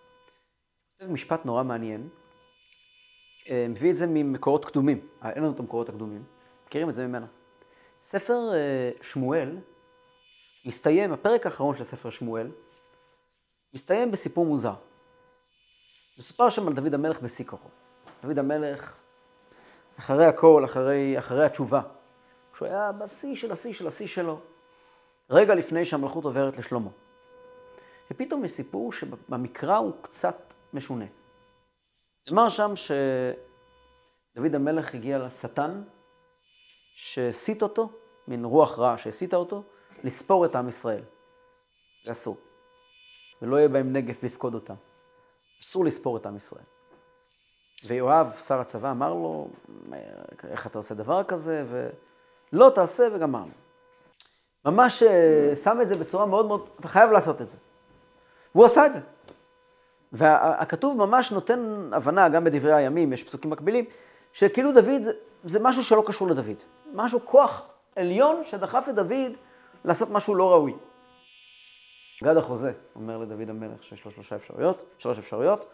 [1.10, 2.10] משפט נורא מעניין.
[3.50, 5.08] אה, מביא את זה ממקורות קדומים.
[5.24, 6.24] אה, אין לנו את המקורות הקדומים.
[6.68, 7.26] מכירים את זה ממנו.
[8.04, 8.52] ספר
[9.02, 9.58] שמואל
[10.66, 12.52] מסתיים, הפרק האחרון של ספר שמואל,
[13.74, 14.74] מסתיים בסיפור מוזר.
[16.18, 17.70] מסופר שם על דוד המלך כוחו.
[18.24, 18.94] דוד המלך,
[20.00, 21.82] אחרי הכל, אחרי, אחרי התשובה,
[22.54, 24.40] כשהוא היה בשיא של השיא של השיא שלו,
[25.30, 26.90] רגע לפני שהמלכות עוברת לשלמה.
[28.12, 31.06] ופתאום יש סיפור שבמקרא הוא קצת משונה.
[32.30, 32.74] נאמר שם
[34.36, 35.84] שדוד המלך הגיע לשטן,
[36.96, 37.90] שהסית אותו,
[38.28, 39.64] מין רוח רעה שהסיתה אותו,
[40.04, 41.04] לספור את עם ישראל.
[42.04, 42.38] זה אסור.
[43.42, 44.74] ולא יהיה בהם נגף בפקוד אותם.
[45.62, 46.64] אסור לספור את עם ישראל.
[47.86, 49.50] ויואב, שר הצבא, אמר לו,
[50.44, 51.66] איך אתה עושה דבר כזה,
[52.54, 53.52] ולא תעשה וגמרנו.
[54.66, 57.58] ממש אה, שם את זה בצורה מאוד מאוד, אתה חייב לעשות את זה.
[58.56, 59.00] והוא עשה את זה.
[60.16, 63.86] והכתוב ממש נותן הבנה, גם בדברי הימים, יש פסוקים מקבילים,
[64.34, 65.02] שכאילו דוד
[65.44, 66.56] זה, משהו שלא קשור לדוד.
[66.94, 67.62] משהו, כוח
[67.96, 69.32] עליון שדחף את דוד
[69.86, 70.74] לעשות משהו לא ראוי.
[72.24, 75.66] גד החוזה אומר לדוד המלך שיש לו שלושה אפשרויות, שלוש אפשרויות,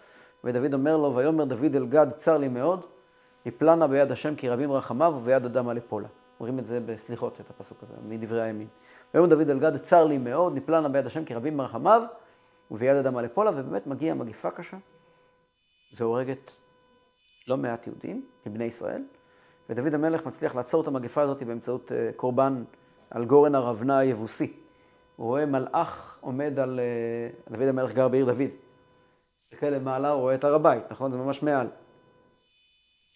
[0.43, 2.85] ודוד אומר לו, ויאמר דוד אל גד, צר לי מאוד,
[3.45, 6.07] יפלנה ביד השם כי רבים רחמיו וביד אדם על אפולה.
[6.39, 8.67] אומרים את זה בסליחות, את הפסוק הזה, מדברי הימים.
[9.13, 12.03] ויאמר דוד אל גד, צר לי מאוד, נפלנה ביד השם כי רבים רחמיו
[12.71, 14.77] וביד אדם על אפולה, ובאמת מגיעה מגיפה קשה,
[15.97, 16.51] והורגת
[17.47, 19.03] לא מעט יהודים מבני ישראל,
[19.69, 22.63] ודוד המלך מצליח לעצור את המגפה הזאת באמצעות אה, קורבן
[23.09, 24.53] על גורן ארבנה היבוסי.
[25.15, 26.79] הוא רואה מלאך עומד על...
[26.79, 28.49] אה, דוד המלך גר בעיר דוד.
[29.37, 31.11] מסתכל למעלה, הוא רואה את הר הבית, נכון?
[31.11, 31.67] זה ממש מעל.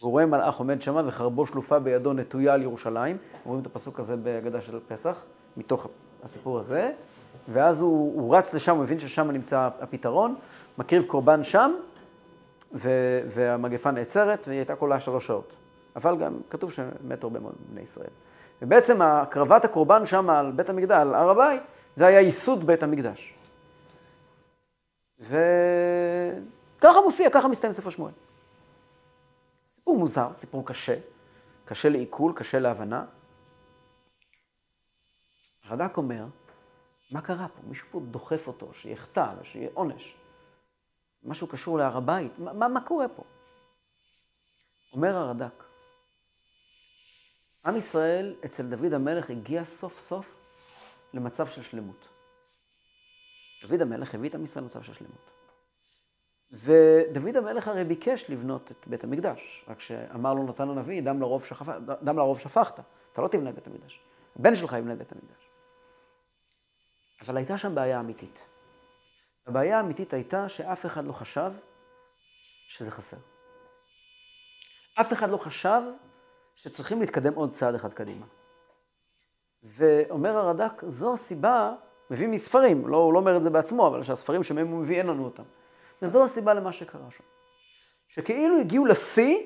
[0.01, 3.17] הוא רואה מלאך עומד שמה וחרבו שלופה בידו נטויה על ירושלים.
[3.45, 5.23] רואים את הפסוק הזה בהגדה של פסח,
[5.57, 5.87] מתוך
[6.23, 6.91] הסיפור הזה.
[7.53, 10.35] ואז הוא, הוא רץ לשם, הוא מבין ששם נמצא הפתרון,
[10.77, 11.71] מקריב קורבן שם,
[12.73, 12.89] ו,
[13.27, 15.53] והמגפה נעצרת, והיא הייתה כולה שלוש שעות.
[15.95, 18.09] אבל גם כתוב שמתו הרבה מאוד בני ישראל.
[18.61, 21.61] ובעצם הקרבת הקורבן שם על בית המקדש, על הר הבית,
[21.97, 23.33] זה היה ייסוד בית המקדש.
[25.19, 28.11] וככה מופיע, ככה מסתיים ספר שמואל.
[29.71, 30.95] סיפור מוזר, סיפור קשה,
[31.65, 33.05] קשה לעיכול, קשה להבנה.
[35.69, 36.25] הרד"ק אומר,
[37.11, 37.61] מה קרה פה?
[37.67, 40.15] מישהו פה דוחף אותו, שיחטא ושיהיה עונש.
[41.23, 43.23] משהו קשור להר הבית, מה, מה, מה קורה פה?
[44.93, 45.63] אומר הרד"ק,
[47.65, 50.35] עם ישראל אצל דוד המלך הגיע סוף סוף
[51.13, 52.07] למצב של שלמות.
[53.67, 55.31] דוד המלך הביא את עם ישראל למצב של שלמות.
[56.53, 61.45] ודוד המלך הרי ביקש לבנות את בית המקדש, רק שאמר לו נתן הנביא, דם לרוב,
[61.45, 61.67] שחפ...
[62.01, 62.79] דם לרוב שפכת,
[63.13, 64.01] אתה לא תבנה את בית המקדש.
[64.39, 65.44] הבן שלך יבנה את בית המקדש.
[67.21, 68.45] אבל הייתה שם בעיה אמיתית.
[69.47, 71.51] הבעיה האמיתית הייתה שאף אחד לא חשב
[72.67, 73.17] שזה חסר.
[75.01, 75.81] אף אחד לא חשב
[76.55, 78.25] שצריכים להתקדם עוד צעד אחד קדימה.
[79.63, 81.73] ואומר הרד"ק, זו הסיבה,
[82.09, 85.07] מביא מספרים, לא, הוא לא אומר את זה בעצמו, אבל שהספרים שמהם הוא מביא אין
[85.07, 85.43] לנו אותם.
[86.01, 87.23] וזו הסיבה למה שקרה שם.
[88.07, 89.37] שכאילו הגיעו לשיא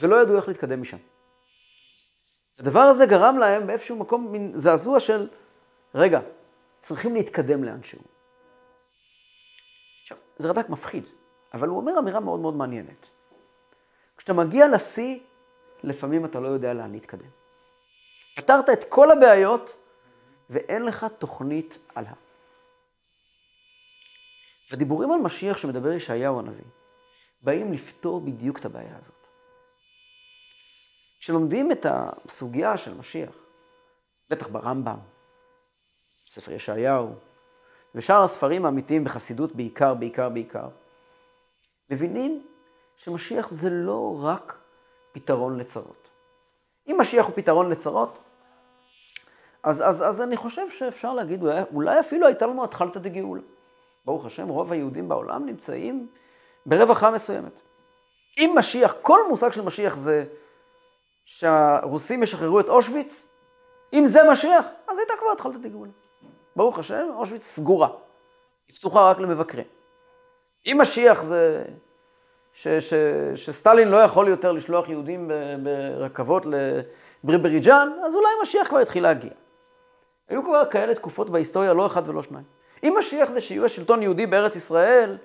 [0.00, 0.96] ולא ידעו איך להתקדם משם.
[2.60, 5.28] הדבר הזה גרם להם באיזשהו מקום מין זעזוע של,
[5.94, 6.20] רגע,
[6.82, 8.00] צריכים להתקדם לאנשהו.
[10.02, 11.04] עכשיו, זה רד"ק מפחיד,
[11.54, 13.06] אבל הוא אומר אמירה מאוד מאוד מעניינת.
[14.16, 15.18] כשאתה מגיע לשיא,
[15.82, 17.30] לפעמים אתה לא יודע לאן להתקדם.
[18.36, 19.76] פתרת את כל הבעיות
[20.50, 22.12] ואין לך תוכנית הלאה.
[24.72, 26.64] הדיבורים על משיח שמדבר ישעיהו הנביא,
[27.42, 29.26] באים לפתור בדיוק את הבעיה הזאת.
[31.20, 33.34] כשלומדים את הסוגיה של משיח,
[34.30, 34.98] בטח ברמב"ם,
[36.32, 37.14] ספר ישעיהו,
[37.94, 40.68] ושאר הספרים האמיתיים בחסידות בעיקר, בעיקר, בעיקר,
[41.90, 42.46] מבינים
[42.96, 44.58] שמשיח זה לא רק
[45.12, 46.08] פתרון לצרות.
[46.88, 48.18] אם משיח הוא פתרון לצרות,
[49.62, 53.42] אז, אז, אז אני חושב שאפשר להגיד, אולי אפילו הייתה לנו התחלתא דגאולה.
[54.04, 56.08] ברוך השם, רוב היהודים בעולם נמצאים
[56.66, 57.60] ברווחה מסוימת.
[58.38, 60.24] אם משיח, כל מושג של משיח זה
[61.24, 63.28] שהרוסים ישחררו את אושוויץ,
[63.92, 66.01] אם זה משיח, אז הייתה כבר התחלתא דגאולה.
[66.56, 67.88] ברוך השם, אושוויץ סגורה.
[68.68, 69.64] היא פתוחה רק למבקרים.
[70.66, 71.64] אם משיח זה
[72.54, 72.94] ש, ש,
[73.34, 75.30] שסטלין לא יכול יותר לשלוח יהודים
[75.62, 79.30] ברכבות לבריבריג'אן, אז אולי משיח כבר יתחיל להגיע.
[80.28, 82.44] היו כבר כאלה תקופות בהיסטוריה, לא אחד ולא שניים.
[82.84, 85.16] אם משיח זה שיהיה שלטון יהודי בארץ ישראל,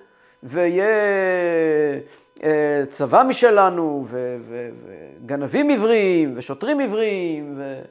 [0.43, 0.87] ויהיה
[2.43, 7.81] אה, צבא משלנו, וגנבים עבריים, ושוטרים עבריים, ו...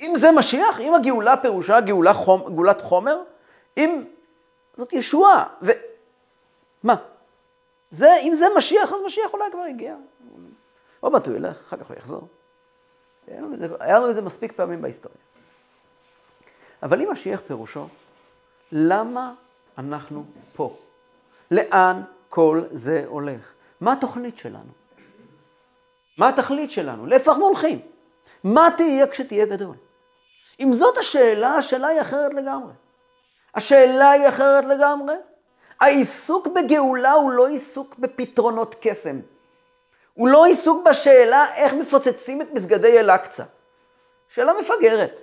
[0.00, 3.22] אם זה משיח, אם הגאולה פירושה גאולה חום, גאולת חומר,
[3.76, 4.04] אם
[4.74, 5.70] זאת ישועה, ו...
[6.82, 6.94] מה?
[7.90, 9.94] זה, אם זה משיח, אז משיח אולי כבר הגיע.
[11.00, 12.28] עוד מעט הוא ילך, אחר כך הוא יחזור.
[13.80, 15.18] היה לנו את זה מספיק פעמים בהיסטוריה.
[16.82, 17.88] אבל אם משיח פירושו,
[18.72, 19.34] למה
[19.78, 20.24] אנחנו
[20.56, 20.76] פה?
[21.50, 23.52] לאן כל זה הולך?
[23.80, 24.72] מה התוכנית שלנו?
[26.18, 27.06] מה התכלית שלנו?
[27.06, 27.80] לאיפה אנחנו הולכים?
[28.44, 29.76] מה תהיה כשתהיה גדול?
[30.60, 32.72] אם זאת השאלה, השאלה היא אחרת לגמרי.
[33.54, 35.14] השאלה היא אחרת לגמרי.
[35.80, 39.20] העיסוק בגאולה הוא לא עיסוק בפתרונות קסם.
[40.14, 43.44] הוא לא עיסוק בשאלה איך מפוצצים את מסגדי אל-אקצא.
[44.28, 45.20] שאלה מפגרת.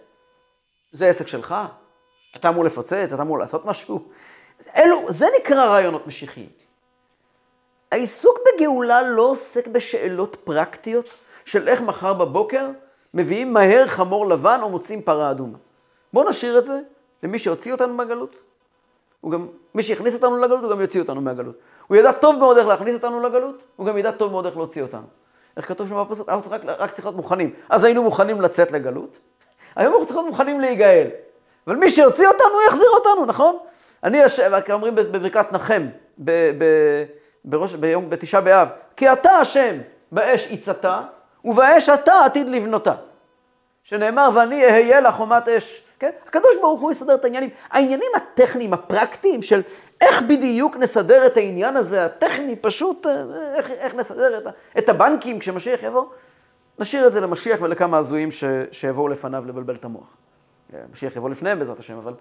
[0.92, 1.56] זה עסק שלך?
[2.36, 2.94] אתה אמור לפוצץ?
[3.14, 4.12] אתה אמור לעשות משהו?
[4.76, 6.50] אלו, זה נקרא רעיונות משיחיים.
[7.92, 11.06] העיסוק בגאולה לא עוסק בשאלות פרקטיות
[11.46, 12.70] של איך מחר בבוקר
[13.14, 15.58] מביאים מהר חמור לבן או מוצאים פרה אדומה.
[16.14, 16.80] בואו נשאיר את זה
[17.24, 18.36] למי שהוציא אותנו מהגלות.
[19.22, 21.56] הוא גם, מי שהכניס אותנו לגלות, הוא גם יוציא אותנו מהגלות.
[21.88, 24.82] הוא ידע טוב מאוד איך להכניס אותנו לגלות, הוא גם ידע טוב מאוד איך להוציא
[24.82, 25.08] אותנו.
[25.58, 26.30] איך כתוב שם בפסוק?
[26.30, 27.54] אנחנו רק, רק צריכים להיות מוכנים.
[27.70, 29.18] אז היינו מוכנים לצאת לגלות,
[29.76, 31.08] היום אנחנו צריכים להיות מוכנים להיגאל.
[31.68, 33.58] אבל מי שיוציא אותנו, הוא יחזיר אותנו, נכון?
[34.04, 36.66] אני יושב, אומרים בברכת נחם, ב, ב,
[37.46, 39.76] בראש, ביום, בתשעה באב, כי אתה השם
[40.12, 41.02] באש עיצתה,
[41.46, 42.94] ובאש אתה עתיד לבנותה.
[43.84, 45.84] שנאמר, ואני אהיה לה חומת אש.
[46.00, 46.10] כן?
[46.28, 47.50] הקדוש ברוך הוא יסדר את העניינים.
[47.70, 49.62] העניינים הטכניים, הפרקטיים של
[50.02, 55.40] איך בדיוק נסדר את העניין הזה, הטכני, פשוט, אה, איך, איך נסדר את, את הבנקים
[55.40, 56.06] כשמשיח יבוא,
[56.80, 60.18] נשאיר את זה למשיח ולכמה הזויים ש, שיבואו לפניו לבלבל את המוח.
[60.74, 62.14] אה, משיח יבוא לפניהם בעזרת השם, אבל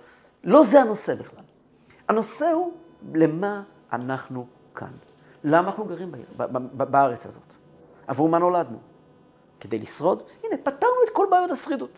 [0.44, 1.44] לא זה הנושא בכלל.
[2.08, 2.72] הנושא הוא
[3.14, 4.88] למה אנחנו כאן.
[5.44, 6.26] למה אנחנו גרים בעיר,
[6.72, 7.42] בארץ הזאת?
[8.06, 8.78] עבור מה נולדנו?
[9.60, 10.22] כדי לשרוד?
[10.44, 11.90] הנה, פתרנו את כל בעיות השרידות.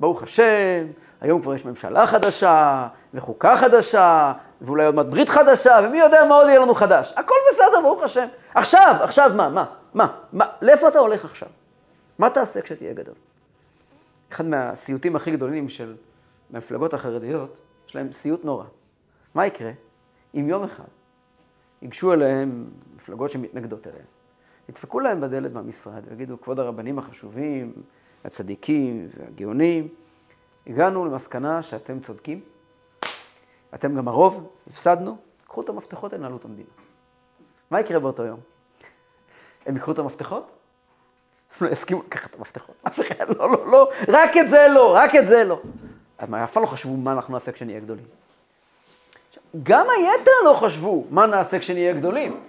[0.00, 0.86] ברוך השם,
[1.20, 6.34] היום כבר יש ממשלה חדשה, וחוקה חדשה, ואולי עוד מעט ברית חדשה, ומי יודע מה
[6.34, 7.12] עוד יהיה לנו חדש.
[7.16, 8.26] הכל בסדר, ברוך השם.
[8.54, 9.64] עכשיו, עכשיו מה, מה,
[9.94, 11.48] מה, מה, לאיפה אתה הולך עכשיו?
[12.18, 13.14] מה תעשה כשתהיה גדול?
[14.32, 15.96] אחד מהסיוטים הכי גדולים של
[16.52, 17.56] המפלגות החרדיות,
[17.88, 18.64] יש להם סיוט נורא.
[19.34, 19.70] מה יקרה
[20.34, 20.84] אם יום אחד
[21.82, 22.66] ייגשו אליהם
[22.96, 24.04] מפלגות שמתנגדות אליהם,
[24.70, 27.72] ידפקו להם בדלת במשרד ויגידו, כבוד הרבנים החשובים,
[28.24, 29.88] הצדיקים והגאונים,
[30.66, 32.40] הגענו למסקנה שאתם צודקים,
[33.74, 36.68] אתם גם הרוב, הפסדנו, קחו את המפתחות, תנהלו את המדינה.
[37.70, 38.40] מה יקרה באותו יום?
[39.66, 40.50] הם יקחו את המפתחות?
[41.60, 42.74] הם לא יסכימו לקחת את המפתחות.
[42.86, 45.60] אף אחד, לא, לא, לא, רק את זה לא, רק את זה לא.
[46.18, 48.04] אז מה, אף פעם לא חשבו מה אנחנו נעשה כשנהיה גדולים.
[49.62, 52.40] גם היתר לא חשבו מה נעשה כשנהיה גדולים.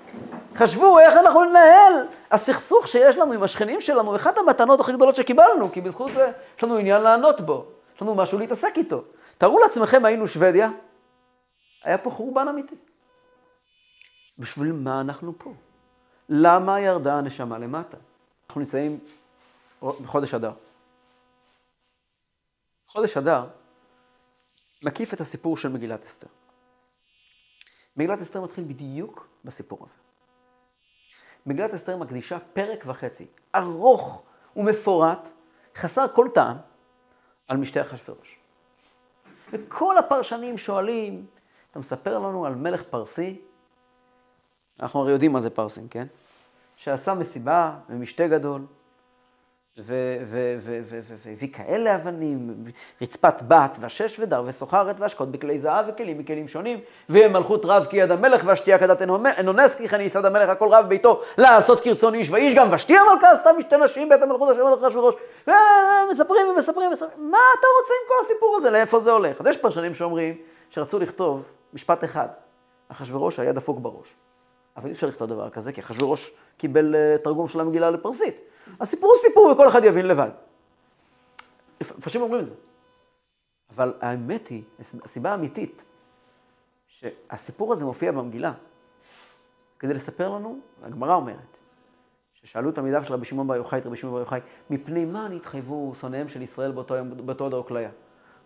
[0.56, 5.72] חשבו איך אנחנו ננהל הסכסוך שיש לנו עם השכנים שלנו, אחת המתנות הכי גדולות שקיבלנו,
[5.72, 9.04] כי בזכות זה יש לנו עניין לענות בו, יש לנו משהו להתעסק איתו.
[9.38, 10.70] תארו לעצמכם, היינו שוודיה,
[11.84, 12.76] היה פה חורבן אמיתי.
[14.40, 15.54] בשביל מה אנחנו פה?
[16.30, 17.98] למה ירדה הנשמה למטה?
[18.48, 19.00] אנחנו נמצאים
[19.82, 20.52] בחודש אדר.
[22.88, 23.46] חודש אדר
[24.84, 26.28] מקיף את הסיפור של מגילת אסתר.
[27.98, 30.11] מגילת אסתר מתחיל בדיוק בסיפור הזה.
[31.45, 34.21] מגילת אסתר מקדישה פרק וחצי, ארוך
[34.56, 35.30] ומפורט,
[35.75, 36.58] חסר כל טעם,
[37.49, 38.38] על משתה אחשוורוש.
[39.51, 41.25] וכל הפרשנים שואלים,
[41.71, 43.41] אתה מספר לנו על מלך פרסי,
[44.80, 46.08] אנחנו הרי יודעים מה זה פרסים, כן?
[46.75, 48.62] שעשה מסיבה ומשתה גדול,
[49.77, 52.63] והביא כאלה אבנים,
[53.01, 56.79] רצפת בת והשש ודר וסוחרת והשקות בכלי זהב וכלים מכלים שונים,
[57.10, 59.01] ויהיה מלכות רב כי יד המלך והשתייה כדת
[59.39, 63.31] אנונס כי כן יסד המלך הכל רב ביתו לעשות כרצון איש ואיש גם ושתי המלכה
[63.31, 65.15] עשתה משתי נשים בית המלכות אשר מלך אחשוורוש
[65.47, 67.31] ומספרים ומספרים ומספרים.
[67.31, 68.71] מה אתה רוצה עם כל הסיפור הזה?
[68.71, 69.41] לאיפה זה הולך?
[69.41, 70.38] אז יש פרשנים שאומרים
[70.69, 72.27] שרצו לכתוב משפט אחד.
[72.91, 74.15] אחשוורוש היה דפוק בראש
[74.77, 78.36] אבל אי אפשר לכתוב דבר כזה, כי אחשוורוש קיבל אה, תרגום של המגילה לפרסית.
[78.79, 80.29] הסיפור הוא סיפור וכל אחד יבין לבד.
[81.81, 82.55] מפרשים אומרים את זה.
[83.75, 85.84] אבל האמת היא, הסיבה האמיתית,
[86.88, 88.53] שהסיפור הזה מופיע במגילה,
[89.79, 91.57] כדי לספר לנו, הגמרא אומרת,
[92.34, 95.93] ששאלו תלמידיו של רבי שמעון בר יוחאי את רבי שמעון בר יוחאי, מפני מה נתחייבו
[95.99, 97.89] שונאיהם של ישראל באותו, באותו דור כליה?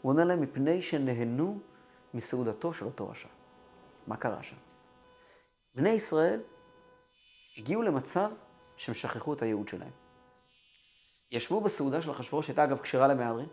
[0.01, 1.59] הוא עונה להם, מפני שנהנו
[2.13, 3.27] מסעודתו של אותו רשע.
[4.07, 4.55] מה קרה שם?
[5.77, 6.39] בני ישראל
[7.57, 8.29] הגיעו למצב
[8.77, 9.91] שהם שכחו את הייעוד שלהם.
[11.31, 13.47] ישבו בסעודה של אחשוורוש, שהייתה אגב כשרה למהדרין,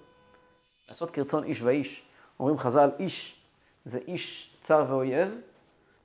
[0.89, 2.03] לעשות כרצון איש ואיש.
[2.41, 3.43] אומרים חז"ל, איש
[3.85, 5.29] זה איש צר ואויב,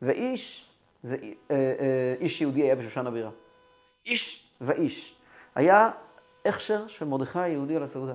[0.02, 0.70] ואיש
[1.04, 1.18] זה
[1.52, 3.32] אה, אה, איש יהודי היה בשושן הבירה.
[4.06, 5.16] איש ואיש.
[5.56, 5.92] היה
[6.46, 8.14] הכשר של מרדכי היהודי על הסעודה.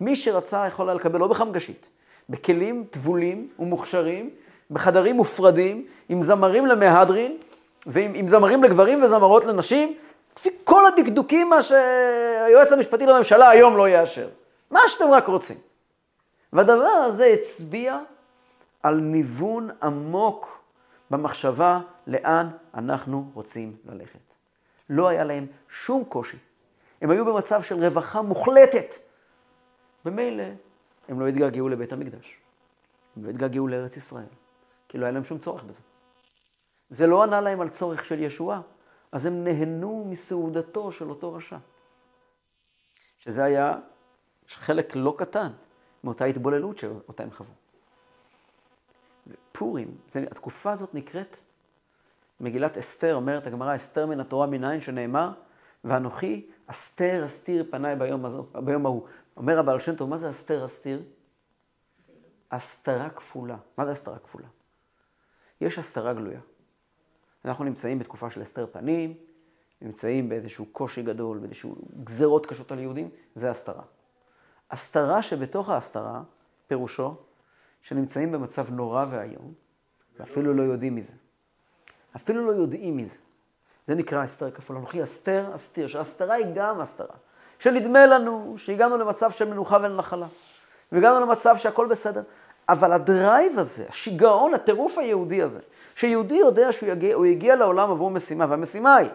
[0.00, 1.90] מי שרצה יכול היה לקבל לא בחמגשית,
[2.28, 4.30] בכלים טבולים ומוכשרים,
[4.70, 7.38] בחדרים מופרדים, עם זמרים למהדרין,
[7.86, 9.96] ועם זמרים לגברים וזמרות לנשים,
[10.38, 14.28] לפי כל הדקדוקים מה שהיועץ המשפטי לממשלה היום לא יאשר.
[14.70, 15.56] מה שאתם רק רוצים.
[16.52, 17.98] והדבר הזה הצביע
[18.82, 20.58] על ניוון עמוק
[21.10, 24.18] במחשבה לאן אנחנו רוצים ללכת.
[24.90, 26.36] לא היה להם שום קושי.
[27.02, 28.94] הם היו במצב של רווחה מוחלטת.
[30.04, 30.44] ממילא
[31.08, 32.36] הם לא התגעגעו לבית המקדש.
[33.16, 34.24] הם לא התגעגעו לארץ ישראל,
[34.96, 35.80] כי לא היה להם שום צורך בזה.
[36.88, 38.60] זה לא ענה להם על צורך של ישועה,
[39.12, 41.56] אז הם נהנו מסעודתו של אותו רשע.
[43.18, 43.78] שזה היה
[44.48, 45.52] חלק לא קטן
[46.04, 47.46] מאותה התבוללות שאותה הם חוו.
[49.52, 51.36] פורים, זה, התקופה הזאת נקראת,
[52.40, 55.32] מגילת אסתר, אומרת הגמרא, אסתר מן התורה מנין, שנאמר,
[55.84, 59.06] ואנוכי אסתר אסתיר פניי ביום, הזו, ביום ההוא.
[59.36, 61.02] אומר הבעל שם טוב, מה זה אסתר אסתיר?
[62.50, 63.56] הסתרה כפולה.
[63.78, 64.46] מה זה הסתרה כפולה?
[65.60, 66.40] יש הסתרה גלויה.
[67.44, 69.14] אנחנו נמצאים בתקופה של הסתר פנים,
[69.82, 73.82] נמצאים באיזשהו קושי גדול, באיזשהו גזרות קשות על יהודים, זה הסתרה.
[74.70, 76.22] הסתרה שבתוך ההסתרה,
[76.66, 77.14] פירושו,
[77.82, 79.52] שנמצאים במצב נורא ואיום,
[80.18, 81.12] ואפילו לא יודעים מזה.
[82.16, 83.16] אפילו לא יודעים מזה.
[83.86, 84.76] זה נקרא הסתר כפול.
[84.76, 87.14] אנוכי אסתר, אסתיר, שההסתרה היא גם הסתרה.
[87.58, 90.26] שנדמה לנו שהגענו למצב של מנוחה ונחלה,
[90.92, 92.22] והגענו למצב שהכל בסדר.
[92.68, 95.60] אבל הדרייב הזה, השיגעון, הטירוף היהודי הזה,
[95.94, 99.10] שיהודי יודע שהוא יגיע, יגיע לעולם עבור משימה, והמשימה היא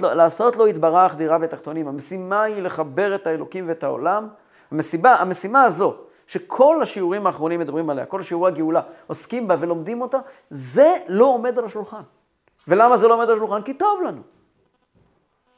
[0.00, 4.28] לעשות לו יתברך דירה ותחתונים, המשימה היא לחבר את האלוקים ואת העולם.
[4.70, 5.96] המשימה, המשימה הזו,
[6.26, 10.18] שכל השיעורים האחרונים מדברים עליה, כל שיעורי הגאולה עוסקים בה ולומדים אותה,
[10.50, 12.02] זה לא עומד על השולחן.
[12.68, 13.62] ולמה זה לא עומד על השולחן?
[13.62, 14.22] כי טוב לנו.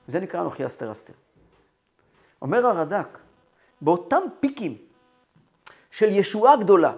[0.08, 1.12] זה נקרא אנוכי אסתר אסתר.
[2.42, 3.18] אומר הרד"ק,
[3.80, 4.76] באותם פיקים
[5.90, 6.92] של ישועה גדולה,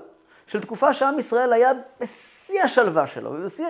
[0.50, 3.66] של תקופה שעם ישראל היה בשיא השלווה שלו, ובשיא...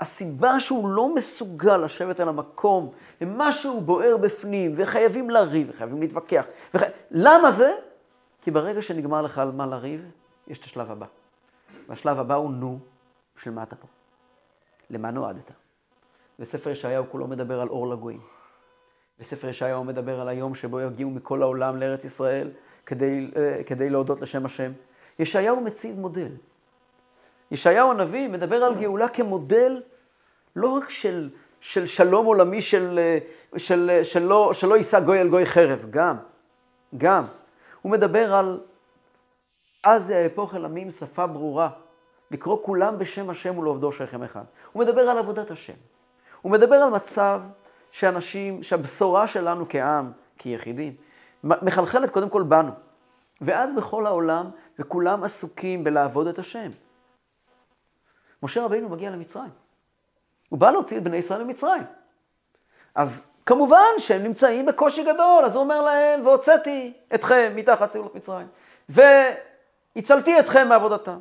[0.00, 6.46] הסיבה שהוא לא מסוגל לשבת על המקום, ומשהו בוער בפנים, וחייבים לריב, וחייבים להתווכח.
[6.74, 6.82] וח...
[7.10, 7.74] למה זה?
[8.42, 10.10] כי ברגע שנגמר לך על מה לריב,
[10.46, 11.06] יש את השלב הבא.
[11.88, 12.78] והשלב הבא הוא נו,
[13.36, 13.86] של מה אתה פה?
[14.90, 15.50] למה נועדת?
[16.38, 18.20] וספר ישעיהו כולו מדבר על אור לגויים.
[19.20, 22.50] וספר ישעיהו מדבר על היום שבו יגיעו מכל העולם לארץ ישראל
[22.86, 24.72] כדי, אה, כדי להודות לשם השם.
[25.22, 26.28] ישעיהו מציב מודל.
[27.50, 29.82] ישעיהו הנביא מדבר על גאולה כמודל
[30.56, 31.30] לא רק של,
[31.60, 33.00] של שלום עולמי, של,
[33.56, 36.16] של, שלא, שלא יישא גוי על גוי חרב, גם,
[36.96, 37.24] גם.
[37.82, 38.60] הוא מדבר על
[39.84, 41.68] אז יהפוך אל עמים שפה ברורה,
[42.30, 44.44] לקרוא כולם בשם השם ולעובדו שכם אחד.
[44.72, 45.72] הוא מדבר על עבודת השם.
[46.42, 47.40] הוא מדבר על מצב
[47.90, 50.94] שאנשים, שהבשורה שלנו כעם, כיחידים,
[51.44, 52.72] מחלחלת קודם כל בנו.
[53.40, 54.50] ואז בכל העולם,
[54.82, 56.70] וכולם עסוקים בלעבוד את השם.
[58.42, 59.50] משה רבינו מגיע למצרים.
[60.48, 61.82] הוא בא להוציא את בני ישראל ממצרים.
[62.94, 68.46] אז כמובן שהם נמצאים בקושי גדול, אז הוא אומר להם, והוצאתי אתכם מתחת ציולות מצרים,
[68.88, 71.18] והצלתי אתכם מעבודתם,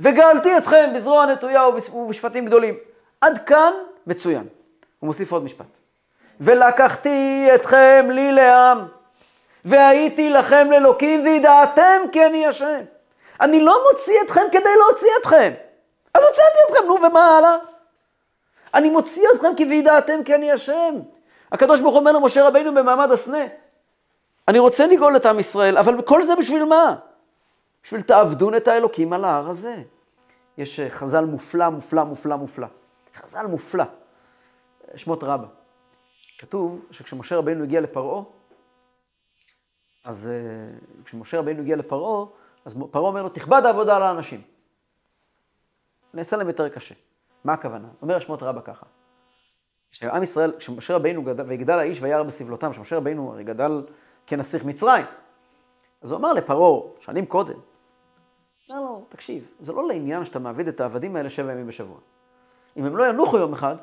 [0.00, 2.74] וגאלתי אתכם בזרוע נטויה ובשפטים גדולים.
[3.20, 3.72] עד כאן
[4.06, 4.46] מצוין.
[4.98, 5.66] הוא מוסיף עוד משפט.
[6.40, 8.78] ולקחתי אתכם לי לעם,
[9.64, 12.80] והייתי לכם לאלוקים, וידעתם כי אני השם.
[13.40, 15.52] אני לא מוציא אתכם כדי להוציא אתכם.
[16.14, 17.56] אז הוצאתי אתכם, נו, ומה הלאה?
[18.74, 20.94] אני מוציא אתכם כי וידעתם כי אני השם.
[21.52, 23.44] הקדוש ברוך הוא אומר למשה רבינו במעמד הסנה,
[24.48, 26.94] אני רוצה לגאול את עם ישראל, אבל כל זה בשביל מה?
[27.84, 29.76] בשביל תעבדון את האלוקים על ההר הזה.
[30.58, 32.66] יש אה, חז"ל מופלא, מופלא, מופלא, מופלא.
[33.16, 33.84] חז"ל מופלא.
[34.96, 35.46] שמות רבה.
[36.38, 38.22] כתוב שכשמשה רבינו הגיע לפרעה,
[40.04, 42.26] אז אה, כשמשה רבינו הגיע לפרעה,
[42.64, 44.40] אז פרעה אומר לו, תכבד העבודה על האנשים.
[46.14, 46.94] נעשה להם יותר קשה.
[47.44, 47.88] מה הכוונה?
[48.02, 48.86] אומר שמות רבה ככה.
[49.90, 53.86] כשעם ישראל, כשמשה רבינו גדל, ויגדל האיש וירא בסבלותם, כשמשה רבינו הרי גדל
[54.26, 55.06] כנסיך מצרים,
[56.02, 57.58] אז הוא אמר לפרעה, שנים קודם,
[58.70, 61.98] אמר לו, תקשיב, זה לא לעניין שאתה מעביד את העבדים האלה שבע ימים בשבוע.
[62.76, 63.76] אם הם לא ינוחו יום אחד,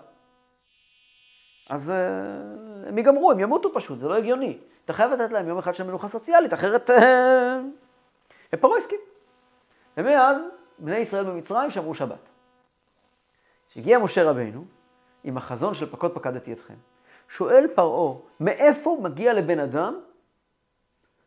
[1.70, 4.58] אז uh, הם ייגמרו, הם ימותו פשוט, זה לא הגיוני.
[4.90, 6.90] אתה חייב לתת להם יום אחד של מנוחה סוציאלית, אחרת...
[6.90, 7.62] אה,
[8.54, 9.00] ופרעה הסכים.
[9.98, 10.48] ומאז,
[10.80, 12.30] בני ישראל במצרים שמרו שבת.
[13.70, 14.66] כשהגיע משה רבינו,
[15.24, 16.74] עם החזון של פקוד פקדתי אתכם,
[17.28, 20.00] שואל פרעה, מאיפה מגיע לבן אדם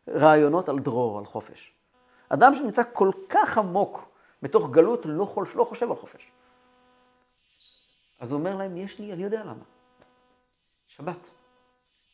[0.09, 1.73] רעיונות על דרור, על חופש?
[2.29, 4.05] אדם שנמצא כל כך עמוק
[4.41, 6.31] בתוך גלות, לא, חוש, לא חושב על חופש.
[8.21, 9.63] אז הוא אומר להם, יש לי, אני יודע למה.
[10.87, 11.31] שבת.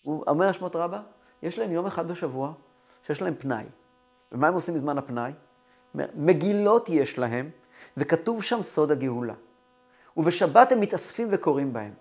[0.03, 1.01] הוא אומר שמות רבה,
[1.43, 2.51] יש להם יום אחד בשבוע
[3.07, 3.65] שיש להם פנאי.
[4.31, 5.31] ומה הם עושים בזמן הפנאי?
[6.15, 7.49] מגילות יש להם,
[7.97, 9.33] וכתוב שם סוד הגאולה.
[10.17, 11.93] ובשבת הם מתאספים וקוראים בהם.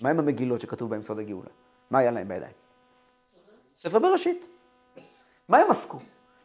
[0.00, 1.48] מה עם המגילות שכתוב בהם סוד הגאולה?
[1.90, 2.52] מה היה להם בידיים?
[3.74, 4.48] ספר בראשית.
[5.48, 5.98] מה הם עסקו?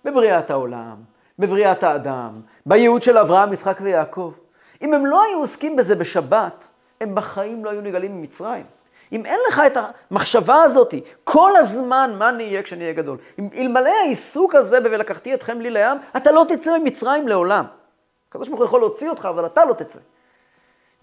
[0.05, 0.97] בבריאת העולם,
[1.39, 4.33] בבריאת האדם, בייעוד של אברהם, יצחק ויעקב.
[4.81, 6.67] אם הם לא היו עוסקים בזה בשבת,
[7.01, 8.65] הם בחיים לא היו נגלים ממצרים.
[9.11, 9.77] אם אין לך את
[10.11, 10.93] המחשבה הזאת,
[11.23, 13.17] כל הזמן מה נהיה אהיה גדול.
[13.39, 17.65] אם אלמלא העיסוק הזה ב"ולקחתי אתכם לי לים", אתה לא תצא ממצרים לעולם.
[18.29, 19.99] הקדוש ברוך הוא יכול להוציא אותך, אבל אתה לא תצא.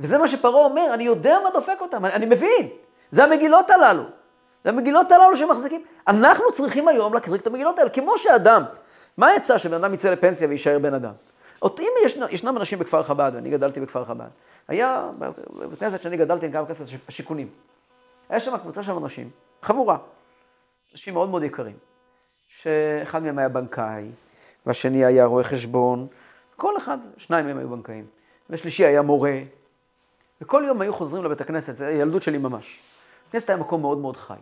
[0.01, 2.69] וזה מה שפרעה אומר, אני יודע מה דופק אותם, אני, אני מבין.
[3.11, 4.03] זה המגילות הללו.
[4.65, 5.85] זה המגילות הללו שמחזיקים.
[6.09, 8.65] אנחנו צריכים היום להחזיק את המגילות האלה, כמו שאדם.
[9.17, 11.13] מה יצא שבן אדם יצא לפנסיה ויישאר בן אדם?
[11.79, 14.27] אם יש, ישנם אנשים בכפר חב"ד, ואני גדלתי בכפר חב"ד,
[14.69, 17.49] היה, בבית כנסת שאני גדלתי, גם בכנסת השיכונים.
[18.29, 19.31] היה שם קבוצה של אנשים,
[19.63, 19.99] חבורה,
[20.93, 21.77] אנשים מאוד מאוד יקרים,
[22.49, 24.11] שאחד מהם היה בנקאי,
[24.67, 26.07] והשני היה רואה חשבון,
[26.57, 28.07] כל אחד, שניים מהם היו בנקאים,
[28.51, 29.39] והשלישי היה מורה,
[30.41, 32.81] וכל יום היו חוזרים לבית הכנסת, זה ילדות שלי ממש.
[33.29, 34.35] הכנסת היה מקום מאוד מאוד חי.
[34.35, 34.41] הם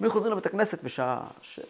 [0.00, 1.60] היו חוזרים לבית הכנסת בשעה ש...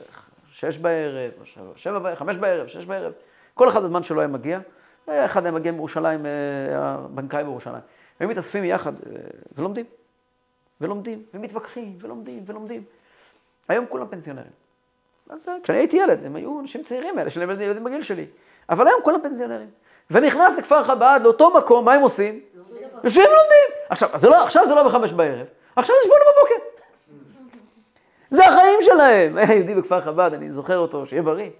[0.53, 1.31] שש בערב,
[1.77, 3.13] שבע בערב, חמש בערב, שש בערב,
[3.55, 4.61] כל אחד בזמן שלו היה מגיע.
[5.09, 6.27] אחד היה מגיע מירושלים,
[6.69, 7.83] היה בנקאי בירושלים.
[8.21, 9.17] הם מתאספים יחד אה,
[9.55, 9.87] ולומדים.
[10.83, 12.85] ולומדים, ומתווכחים, ולומדים, ולומדים.
[13.69, 14.51] היום כולם פנסיונרים.
[15.31, 18.27] אז כשאני הייתי ילד, הם היו אנשים צעירים האלה, שלהם ילדים בגיל שלי.
[18.69, 19.71] אבל היום כולם פנסיונרים.
[20.11, 22.41] ונכנס לכפר חב"ד, לאותו מקום, מה הם עושים?
[23.05, 23.87] יושבים ולומדים.
[23.89, 26.55] עכשיו, זה לא, עכשיו זה לא בחמש בערב, עכשיו זה שמונה בבוקר.
[28.31, 29.37] זה החיים שלהם.
[29.37, 31.51] היה יהודי בכפר חב"ד, אני זוכר אותו, שיהיה בריא.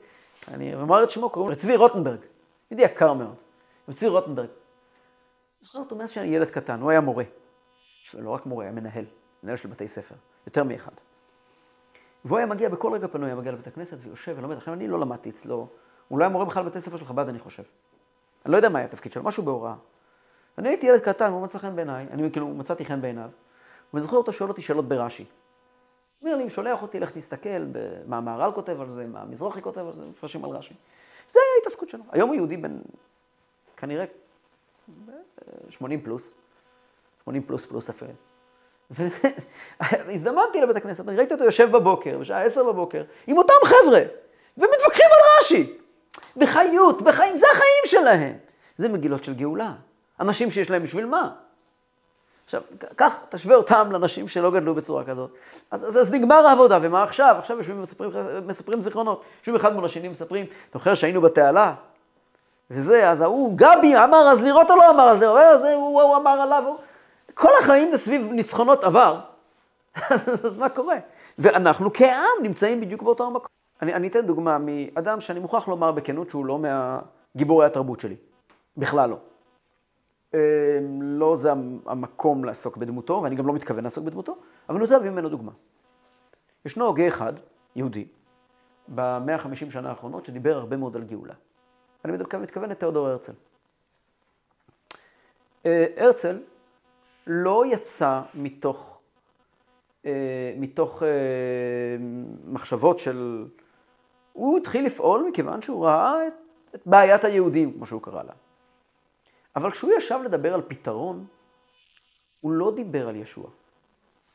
[0.55, 2.19] אני אמר את שמו, קוראים לו צבי רוטנברג.
[2.71, 3.35] יהודי יקר מאוד.
[3.97, 4.49] צבי רוטנברג.
[5.61, 7.25] זוכר אותו מאז שאני ילד קטן, הוא היה מורה.
[8.19, 9.05] לא רק מורה, היה מנהל,
[9.43, 10.15] מנהל של בתי ספר,
[10.47, 10.93] יותר מאחד.
[12.25, 14.57] והוא היה מגיע בכל רגע פנוי, היה מגיע לבית הכנסת ויושב ולומד.
[14.57, 15.67] עכשיו, אני לא למדתי אצלו,
[16.09, 17.63] הוא לא היה מורה בכלל בבתי ספר של חב"ד, אני חושב.
[18.45, 19.75] אני לא יודע מה היה התפקיד שלו, משהו בהוראה.
[20.59, 23.31] אני הייתי ילד קטן, הוא מצא חן בעיניי, אני כאילו מצאתי חן בעיניו,
[23.93, 25.25] ואני זוכר אותו שואל אותי שאלות ברש"י.
[26.23, 27.67] הוא אומר לי, שולח אותי, לך תסתכל
[28.07, 30.75] מה המהר"ל כותב על זה, מה המזרחי כותב על זה, מפרשים על רש"י.
[31.31, 32.05] זה ההתעסקות שלו.
[32.11, 32.79] היום הוא יהודי בן,
[33.77, 34.05] כנראה,
[35.71, 36.41] 80 פלוס,
[37.25, 38.13] 80 פלוס פלוס אפילו.
[40.15, 44.01] הזדמנתי לבית הכנסת, אני ראיתי אותו יושב בבוקר, בשעה 10 בבוקר, עם אותם חבר'ה,
[44.59, 45.77] ומתווכחים על רש"י.
[46.37, 48.37] בחיות, בחיים, זה החיים שלהם.
[48.77, 49.73] זה מגילות של גאולה.
[50.21, 51.31] אנשים שיש להם בשביל מה?
[52.45, 52.63] עכשיו,
[52.97, 55.31] קח, תשווה אותם לאנשים שלא גדלו בצורה כזאת.
[55.71, 57.37] אז, אז, אז נגמר העבודה, ומה עכשיו?
[57.39, 58.11] עכשיו יושבים ומספרים
[58.47, 59.23] מספרים זיכרונות.
[59.39, 61.75] יושבים אחד מול השני, מספרים, אתה זוכר שהיינו בתעלה?
[62.71, 66.17] וזה, אז ההוא, גבי אמר אז לראות או לא אמר אז לראות, אז הוא, הוא
[66.17, 66.77] אמר עליו, הוא...
[67.35, 69.21] כל החיים זה סביב ניצחונות עבר.
[70.45, 70.97] אז, מה קורה?
[71.39, 73.47] ואנחנו כעם נמצאים בדיוק באותו המקום.
[73.83, 78.17] אני, אני אתן דוגמה מאדם שאני מוכרח לומר בכנות שהוא לא מהגיבורי התרבות שלי.
[78.77, 79.17] בכלל לא.
[80.35, 80.39] אמ,
[81.03, 81.53] לא זה
[81.87, 84.37] המקום לעסוק בדמותו, ואני גם לא מתכוון לעסוק בדמותו,
[84.69, 85.53] אבל אני רוצה להביא ממנו דוגמה.
[86.65, 87.33] ישנו הוגה אחד,
[87.77, 88.07] יהודי,
[88.89, 91.35] במאה החמישים שנה האחרונות, שדיבר הרבה מאוד על גאולה.
[92.05, 93.33] אני מתכוון לתיאודור הרצל.
[95.67, 96.39] אה, הרצל
[97.27, 99.01] לא יצא מתוך,
[100.07, 101.09] אה, מתוך אה,
[102.47, 103.47] מחשבות של...
[104.33, 106.33] הוא התחיל לפעול מכיוון שהוא ראה את,
[106.75, 108.33] את בעיית היהודים, כמו שהוא קרא לה.
[109.57, 111.27] אבל כשהוא ישב לדבר על פתרון,
[112.41, 113.45] הוא לא דיבר על ישוע,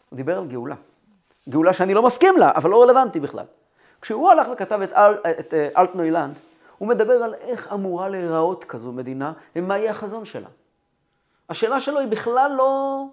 [0.09, 0.75] הוא דיבר על גאולה.
[1.49, 3.45] גאולה שאני לא מסכים לה, אבל לא רלוונטי בכלל.
[4.01, 6.39] כשהוא הלך וכתב את, אל, את uh, אלטנוילנד,
[6.77, 10.47] הוא מדבר על איך אמורה להיראות כזו מדינה, ומה יהיה החזון שלה.
[11.49, 13.03] השאלה שלו היא בכלל לא,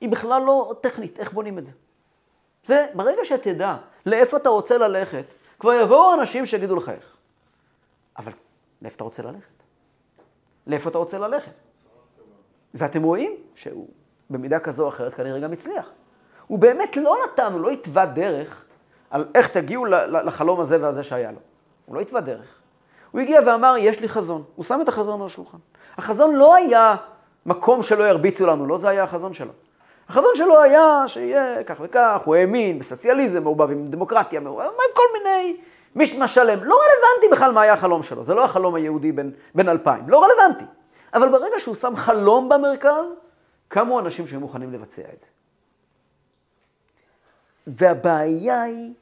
[0.00, 1.72] היא בכלל לא טכנית, איך בונים את זה.
[2.64, 3.76] זה, ברגע שתדע
[4.06, 5.24] לאיפה אתה רוצה ללכת,
[5.58, 7.16] כבר יבואו אנשים שיגידו לך איך.
[8.18, 8.32] אבל
[8.82, 9.62] לאיפה אתה רוצה ללכת?
[10.66, 11.52] לאיפה אתה רוצה ללכת?
[12.74, 13.88] ואתם רואים שהוא
[14.30, 15.90] במידה כזו או אחרת כנראה גם הצליח.
[16.46, 18.64] הוא באמת לא נתן, הוא לא התווה דרך
[19.10, 19.84] על איך תגיעו
[20.24, 21.38] לחלום הזה והזה שהיה לו.
[21.86, 22.60] הוא לא התווה דרך.
[23.10, 24.44] הוא הגיע ואמר, יש לי חזון.
[24.56, 25.58] הוא שם את החזון על השולחן.
[25.98, 26.96] החזון לא היה
[27.48, 29.52] מקום שלא ירביצו לנו, לא זה היה החזון שלו.
[30.08, 35.02] החזון שלו היה שיהיה כך וכך, הוא האמין בסוציאליזם, מעורבב עם דמוקרטיה, מעורבב עם כל
[35.18, 35.56] מיני
[35.94, 36.64] מישמע שלם.
[36.64, 40.24] לא רלוונטי בכלל מה היה החלום שלו, זה לא החלום היהודי בין, בין אלפיים, לא
[40.24, 40.64] רלוונטי.
[41.14, 43.14] אבל ברגע שהוא שם חלום במרכז,
[43.68, 45.26] קמו אנשים שהיו מוכנים לבצע את זה.
[47.66, 48.94] והבעיה היא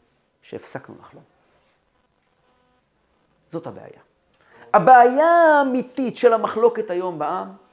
[0.43, 1.25] שהפסקנו לחלום.
[3.53, 4.01] זאת הבעיה.
[4.75, 7.66] הבעיה האמיתית של המחלוקת היום בעם,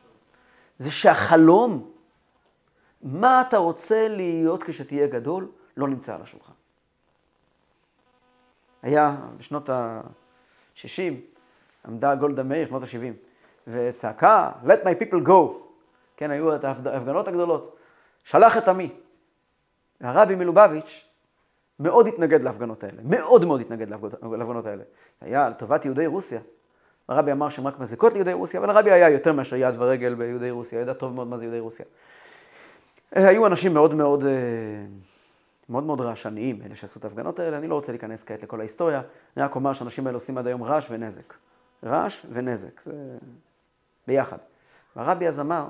[0.80, 1.92] זה שהחלום,
[3.02, 5.48] מה אתה רוצה להיות כשתהיה גדול,
[5.78, 6.54] לא נמצא על השולחן.
[8.82, 11.14] היה בשנות ה-60,
[11.88, 13.14] עמדה גולדה מאיר, שנות ה-70,
[13.68, 15.54] וצעקה, let my people go.
[16.18, 17.78] כן, היו את ההפגנות הגדולות.
[18.24, 18.90] שלח את עמי.
[20.02, 21.08] והרבי מלובביץ'
[21.80, 24.84] מאוד התנגד להפגנות האלה, מאוד מאוד התנגד להפגנות האלה.
[25.22, 26.42] היה לטובת יהודי רוסיה.
[27.08, 30.52] הרבי אמר שהן רק מזיקות ליהודי רוסיה, אבל הרבי היה יותר מאשר יד ורגל ביהודי
[30.52, 31.86] רוסיה, ידע טוב מאוד מה זה יהודי רוסיה.
[33.12, 34.32] היו אנשים מאוד מאוד, אה,
[35.70, 39.02] מאוד מאוד רעשניים, אלה שעשו את ההפגנות האלה, אני לא רוצה להיכנס כעת לכל ההיסטוריה,
[39.38, 41.34] אני רק אומר שהאנשים האלה עושים עד היום רעש ונזק.
[41.84, 43.18] רעש ונזק, זה
[44.08, 44.38] ביחד.
[44.96, 45.68] והרבי אז אמר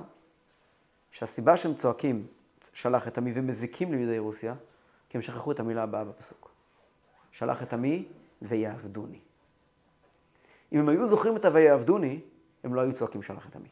[1.12, 2.28] שהסיבה שהם צועקים,
[2.74, 4.54] שלח את עמי ומזיקים ליהודי רוסיה,
[5.10, 6.52] כי הם שכחו את המילה הבאה בפסוק.
[7.32, 8.06] שלח את עמי
[8.42, 9.20] ויעבדוני.
[10.74, 12.20] אם הם היו זוכרים את ה"ויעבדוני",
[12.64, 13.68] הם לא היו צועקים שלח את עמי.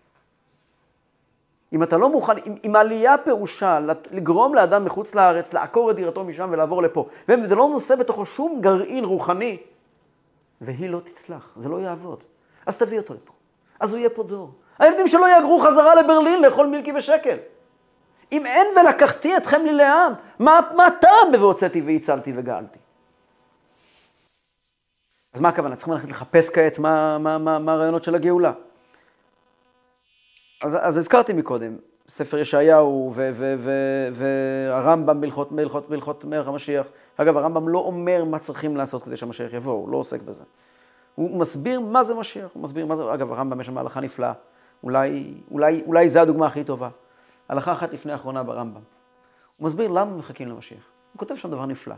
[1.74, 3.80] אם אתה לא מוכן, אם, אם עלייה פירושה
[4.12, 8.62] לגרום לאדם מחוץ לארץ לעקור את דירתו משם ולעבור לפה, וזה לא נושא בתוכו שום
[8.62, 9.58] גרעין רוחני,
[10.62, 12.24] והיא לא תצלח, זה לא יעבוד.
[12.66, 13.34] אז תביא אותו לפה.
[13.80, 14.52] אז הוא יהיה פה דור.
[14.80, 17.38] הילדים שלו יגרו חזרה לברלין לאכול מילקי בשקל.
[18.32, 22.80] אם אין ולקחתי אתכם לי לעם, מה, מה הטעם ב"והוצאתי והצלתי וגאלתי"?
[25.34, 25.76] אז מה הכוונה?
[25.76, 28.52] צריכים ללכת לחפש כעת מה, מה, מה, מה הרעיונות של הגאולה.
[30.62, 31.76] אז, אז הזכרתי מקודם,
[32.10, 33.14] ספר ישעיהו
[34.14, 36.88] והרמב"ם בהלכות מלכות, מלכות מלך המשיח.
[37.18, 40.44] אגב, הרמב"ם לא אומר מה צריכים לעשות כדי שהמשיח יבוא, הוא לא עוסק בזה.
[41.16, 44.34] הוא מסביר מה זה משיח, הוא מסביר מה זה, אגב, הרמב"ם יש שם הלכה נפלאה.
[44.84, 46.90] אולי, אולי, אולי זו הדוגמה הכי טובה.
[47.50, 48.82] הלכה אחת לפני האחרונה ברמב"ם.
[49.58, 50.84] הוא מסביר למה מחכים למשיח.
[51.14, 51.96] הוא כותב שם דבר נפלא.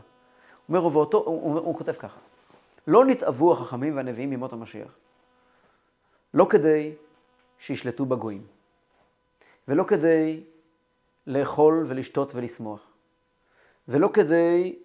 [0.67, 2.17] הוא אומר, ואותו, הוא, הוא, הוא כותב ככה,
[2.87, 4.95] לא נתאבו החכמים והנביאים ממות המשיח.
[6.33, 6.91] לא כדי
[7.59, 8.41] שישלטו בגויים,
[9.67, 10.43] ולא כדי
[11.27, 12.81] לאכול ולשתות ולשמוח,
[13.87, 14.75] ולא כדי,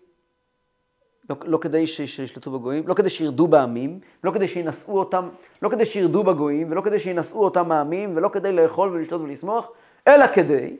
[1.31, 5.29] לא, לא כדי שישלטו בגויים, לא כדי שירדו בעמים, לא כדי שינשאו אותם,
[5.63, 9.71] לא כדי שירדו בגויים, ולא כדי שינשאו אותם העמים, ולא כדי לאכול ולשתות ולשמוח,
[10.09, 10.77] אלא כדי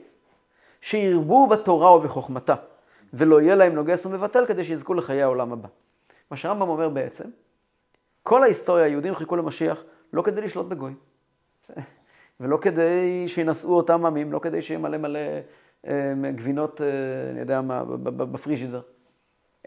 [0.81, 2.55] שירבו בתורה ובחוכמתה,
[3.13, 5.67] ולא יהיה להם נוגס ומבטל כדי שיזכו לחיי העולם הבא.
[6.31, 7.29] מה שהרמב"ם אומר בעצם,
[8.23, 10.97] כל ההיסטוריה, היהודים חיכו למשיח לא כדי לשלוט בגויים,
[12.39, 15.19] ולא כדי שינשאו אותם עמים, לא כדי שיהיה מלא מלא
[15.87, 16.87] אה, גבינות, אה,
[17.31, 18.81] אני יודע מה, בפריג'ידר,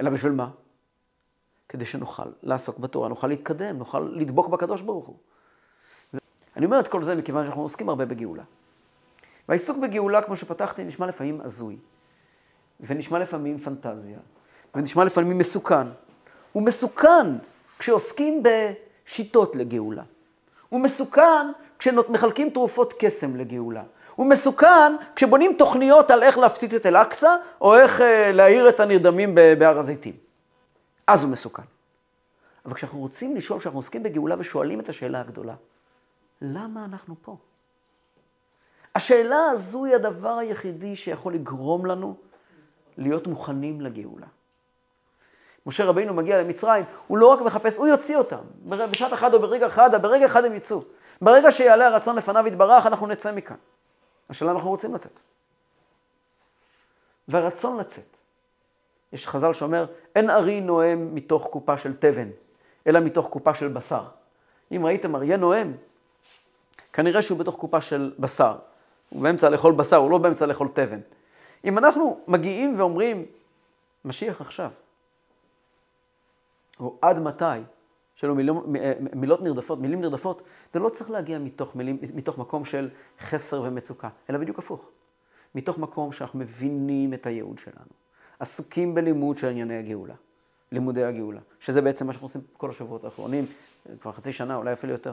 [0.01, 0.51] אלא בשביל מה?
[1.69, 5.17] כדי שנוכל לעסוק בתורה, נוכל להתקדם, נוכל לדבוק בקדוש ברוך הוא.
[6.57, 8.43] אני אומר את כל זה מכיוון שאנחנו עוסקים הרבה בגאולה.
[9.49, 11.77] והעיסוק בגאולה, כמו שפתחתי, נשמע לפעמים הזוי,
[12.81, 14.19] ונשמע לפעמים פנטזיה,
[14.75, 15.87] ונשמע לפעמים מסוכן.
[16.53, 17.27] הוא מסוכן
[17.79, 20.03] כשעוסקים בשיטות לגאולה.
[20.69, 21.47] הוא מסוכן
[21.79, 23.83] כשמחלקים תרופות קסם לגאולה.
[24.15, 29.35] הוא מסוכן כשבונים תוכניות על איך להפציץ את אל-אקצא, או איך אה, להעיר את הנרדמים
[29.35, 30.17] בהר הזיתים.
[31.07, 31.63] אז הוא מסוכן.
[32.65, 35.55] אבל כשאנחנו רוצים לשאול, כשאנחנו עוסקים בגאולה ושואלים את השאלה הגדולה,
[36.43, 37.37] למה אנחנו פה?
[38.95, 42.15] השאלה הזו היא הדבר היחידי שיכול לגרום לנו
[42.99, 44.27] להיות מוכנים לגאולה.
[45.67, 48.41] משה רבינו מגיע למצרים, הוא לא רק מחפש, הוא יוציא אותם.
[48.69, 50.83] בשעת אחת או ברגע אחד, ברגע אחד הם יצאו.
[51.23, 53.57] ברגע שיעלה הרצון לפניו יתברך, אנחנו נצא מכאן.
[54.31, 55.21] השאלה אנחנו רוצים לצאת.
[57.29, 58.17] והרצון לצאת.
[59.13, 59.87] יש חז"ל שאומר,
[60.17, 62.29] אין ארי נואם מתוך קופה של תבן,
[62.87, 64.05] אלא מתוך קופה של בשר.
[64.73, 65.73] אם ראיתם אריה נואם,
[66.93, 68.57] כנראה שהוא בתוך קופה של בשר.
[69.11, 71.01] הוא באמצע לאכול בשר, הוא לא באמצע לאכול תבן.
[71.65, 73.25] אם אנחנו מגיעים ואומרים,
[74.05, 74.71] משיח עכשיו,
[76.81, 77.45] או עד מתי,
[78.15, 78.67] שלו מילות,
[79.13, 80.43] מילות נרדפות, מילים נרדפות,
[80.75, 82.89] זה לא צריך להגיע מתוך, מילים, מתוך מקום של
[83.21, 84.91] חסר ומצוקה, אלא בדיוק הפוך.
[85.55, 87.91] מתוך מקום שאנחנו מבינים את הייעוד שלנו,
[88.39, 90.15] עסוקים בלימוד של ענייני הגאולה,
[90.73, 93.47] לימודי הגאולה, שזה בעצם מה שאנחנו עושים כל השבועות האחרונים,
[94.01, 95.13] כבר חצי שנה, אולי אפילו יותר,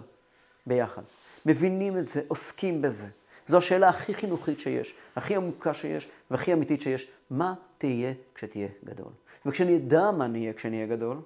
[0.65, 1.01] ביחד.
[1.45, 3.07] מבינים את זה, עוסקים בזה.
[3.47, 7.11] זו השאלה הכי חינוכית שיש, הכי עמוקה שיש והכי אמיתית שיש.
[7.29, 9.11] מה תהיה כשתהיה גדול?
[9.45, 11.17] וכשנדע מה נהיה כשנהיה גדול,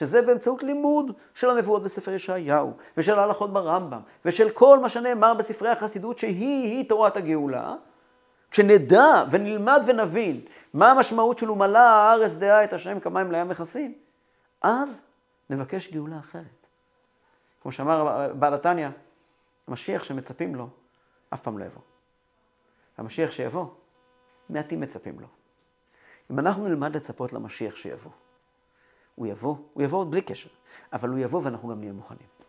[0.00, 5.68] שזה באמצעות לימוד של הנבואות בספר ישעיהו, ושל ההלכות ברמב"ם, ושל כל מה שנאמר בספרי
[5.68, 7.74] החסידות שהיא-היא תורת הגאולה,
[8.50, 10.40] כשנדע ונלמד ונבין
[10.74, 13.94] מה המשמעות של ומלא הארץ דעה את השם כמים לים מכסים,
[14.62, 15.06] אז
[15.50, 16.66] נבקש גאולה אחרת.
[17.62, 18.88] כמו שאמר בעל התניא,
[19.68, 20.68] המשיח שמצפים לו,
[21.34, 21.82] אף פעם לא יבוא.
[22.98, 23.66] המשיח שיבוא,
[24.50, 25.26] מעטים מצפים לו.
[26.30, 28.10] אם אנחנו נלמד לצפות למשיח שיבוא,
[29.20, 30.48] הוא יבוא, הוא יבוא עוד בלי קשר,
[30.92, 32.39] אבל הוא יבוא ואנחנו גם נהיה מוכנים.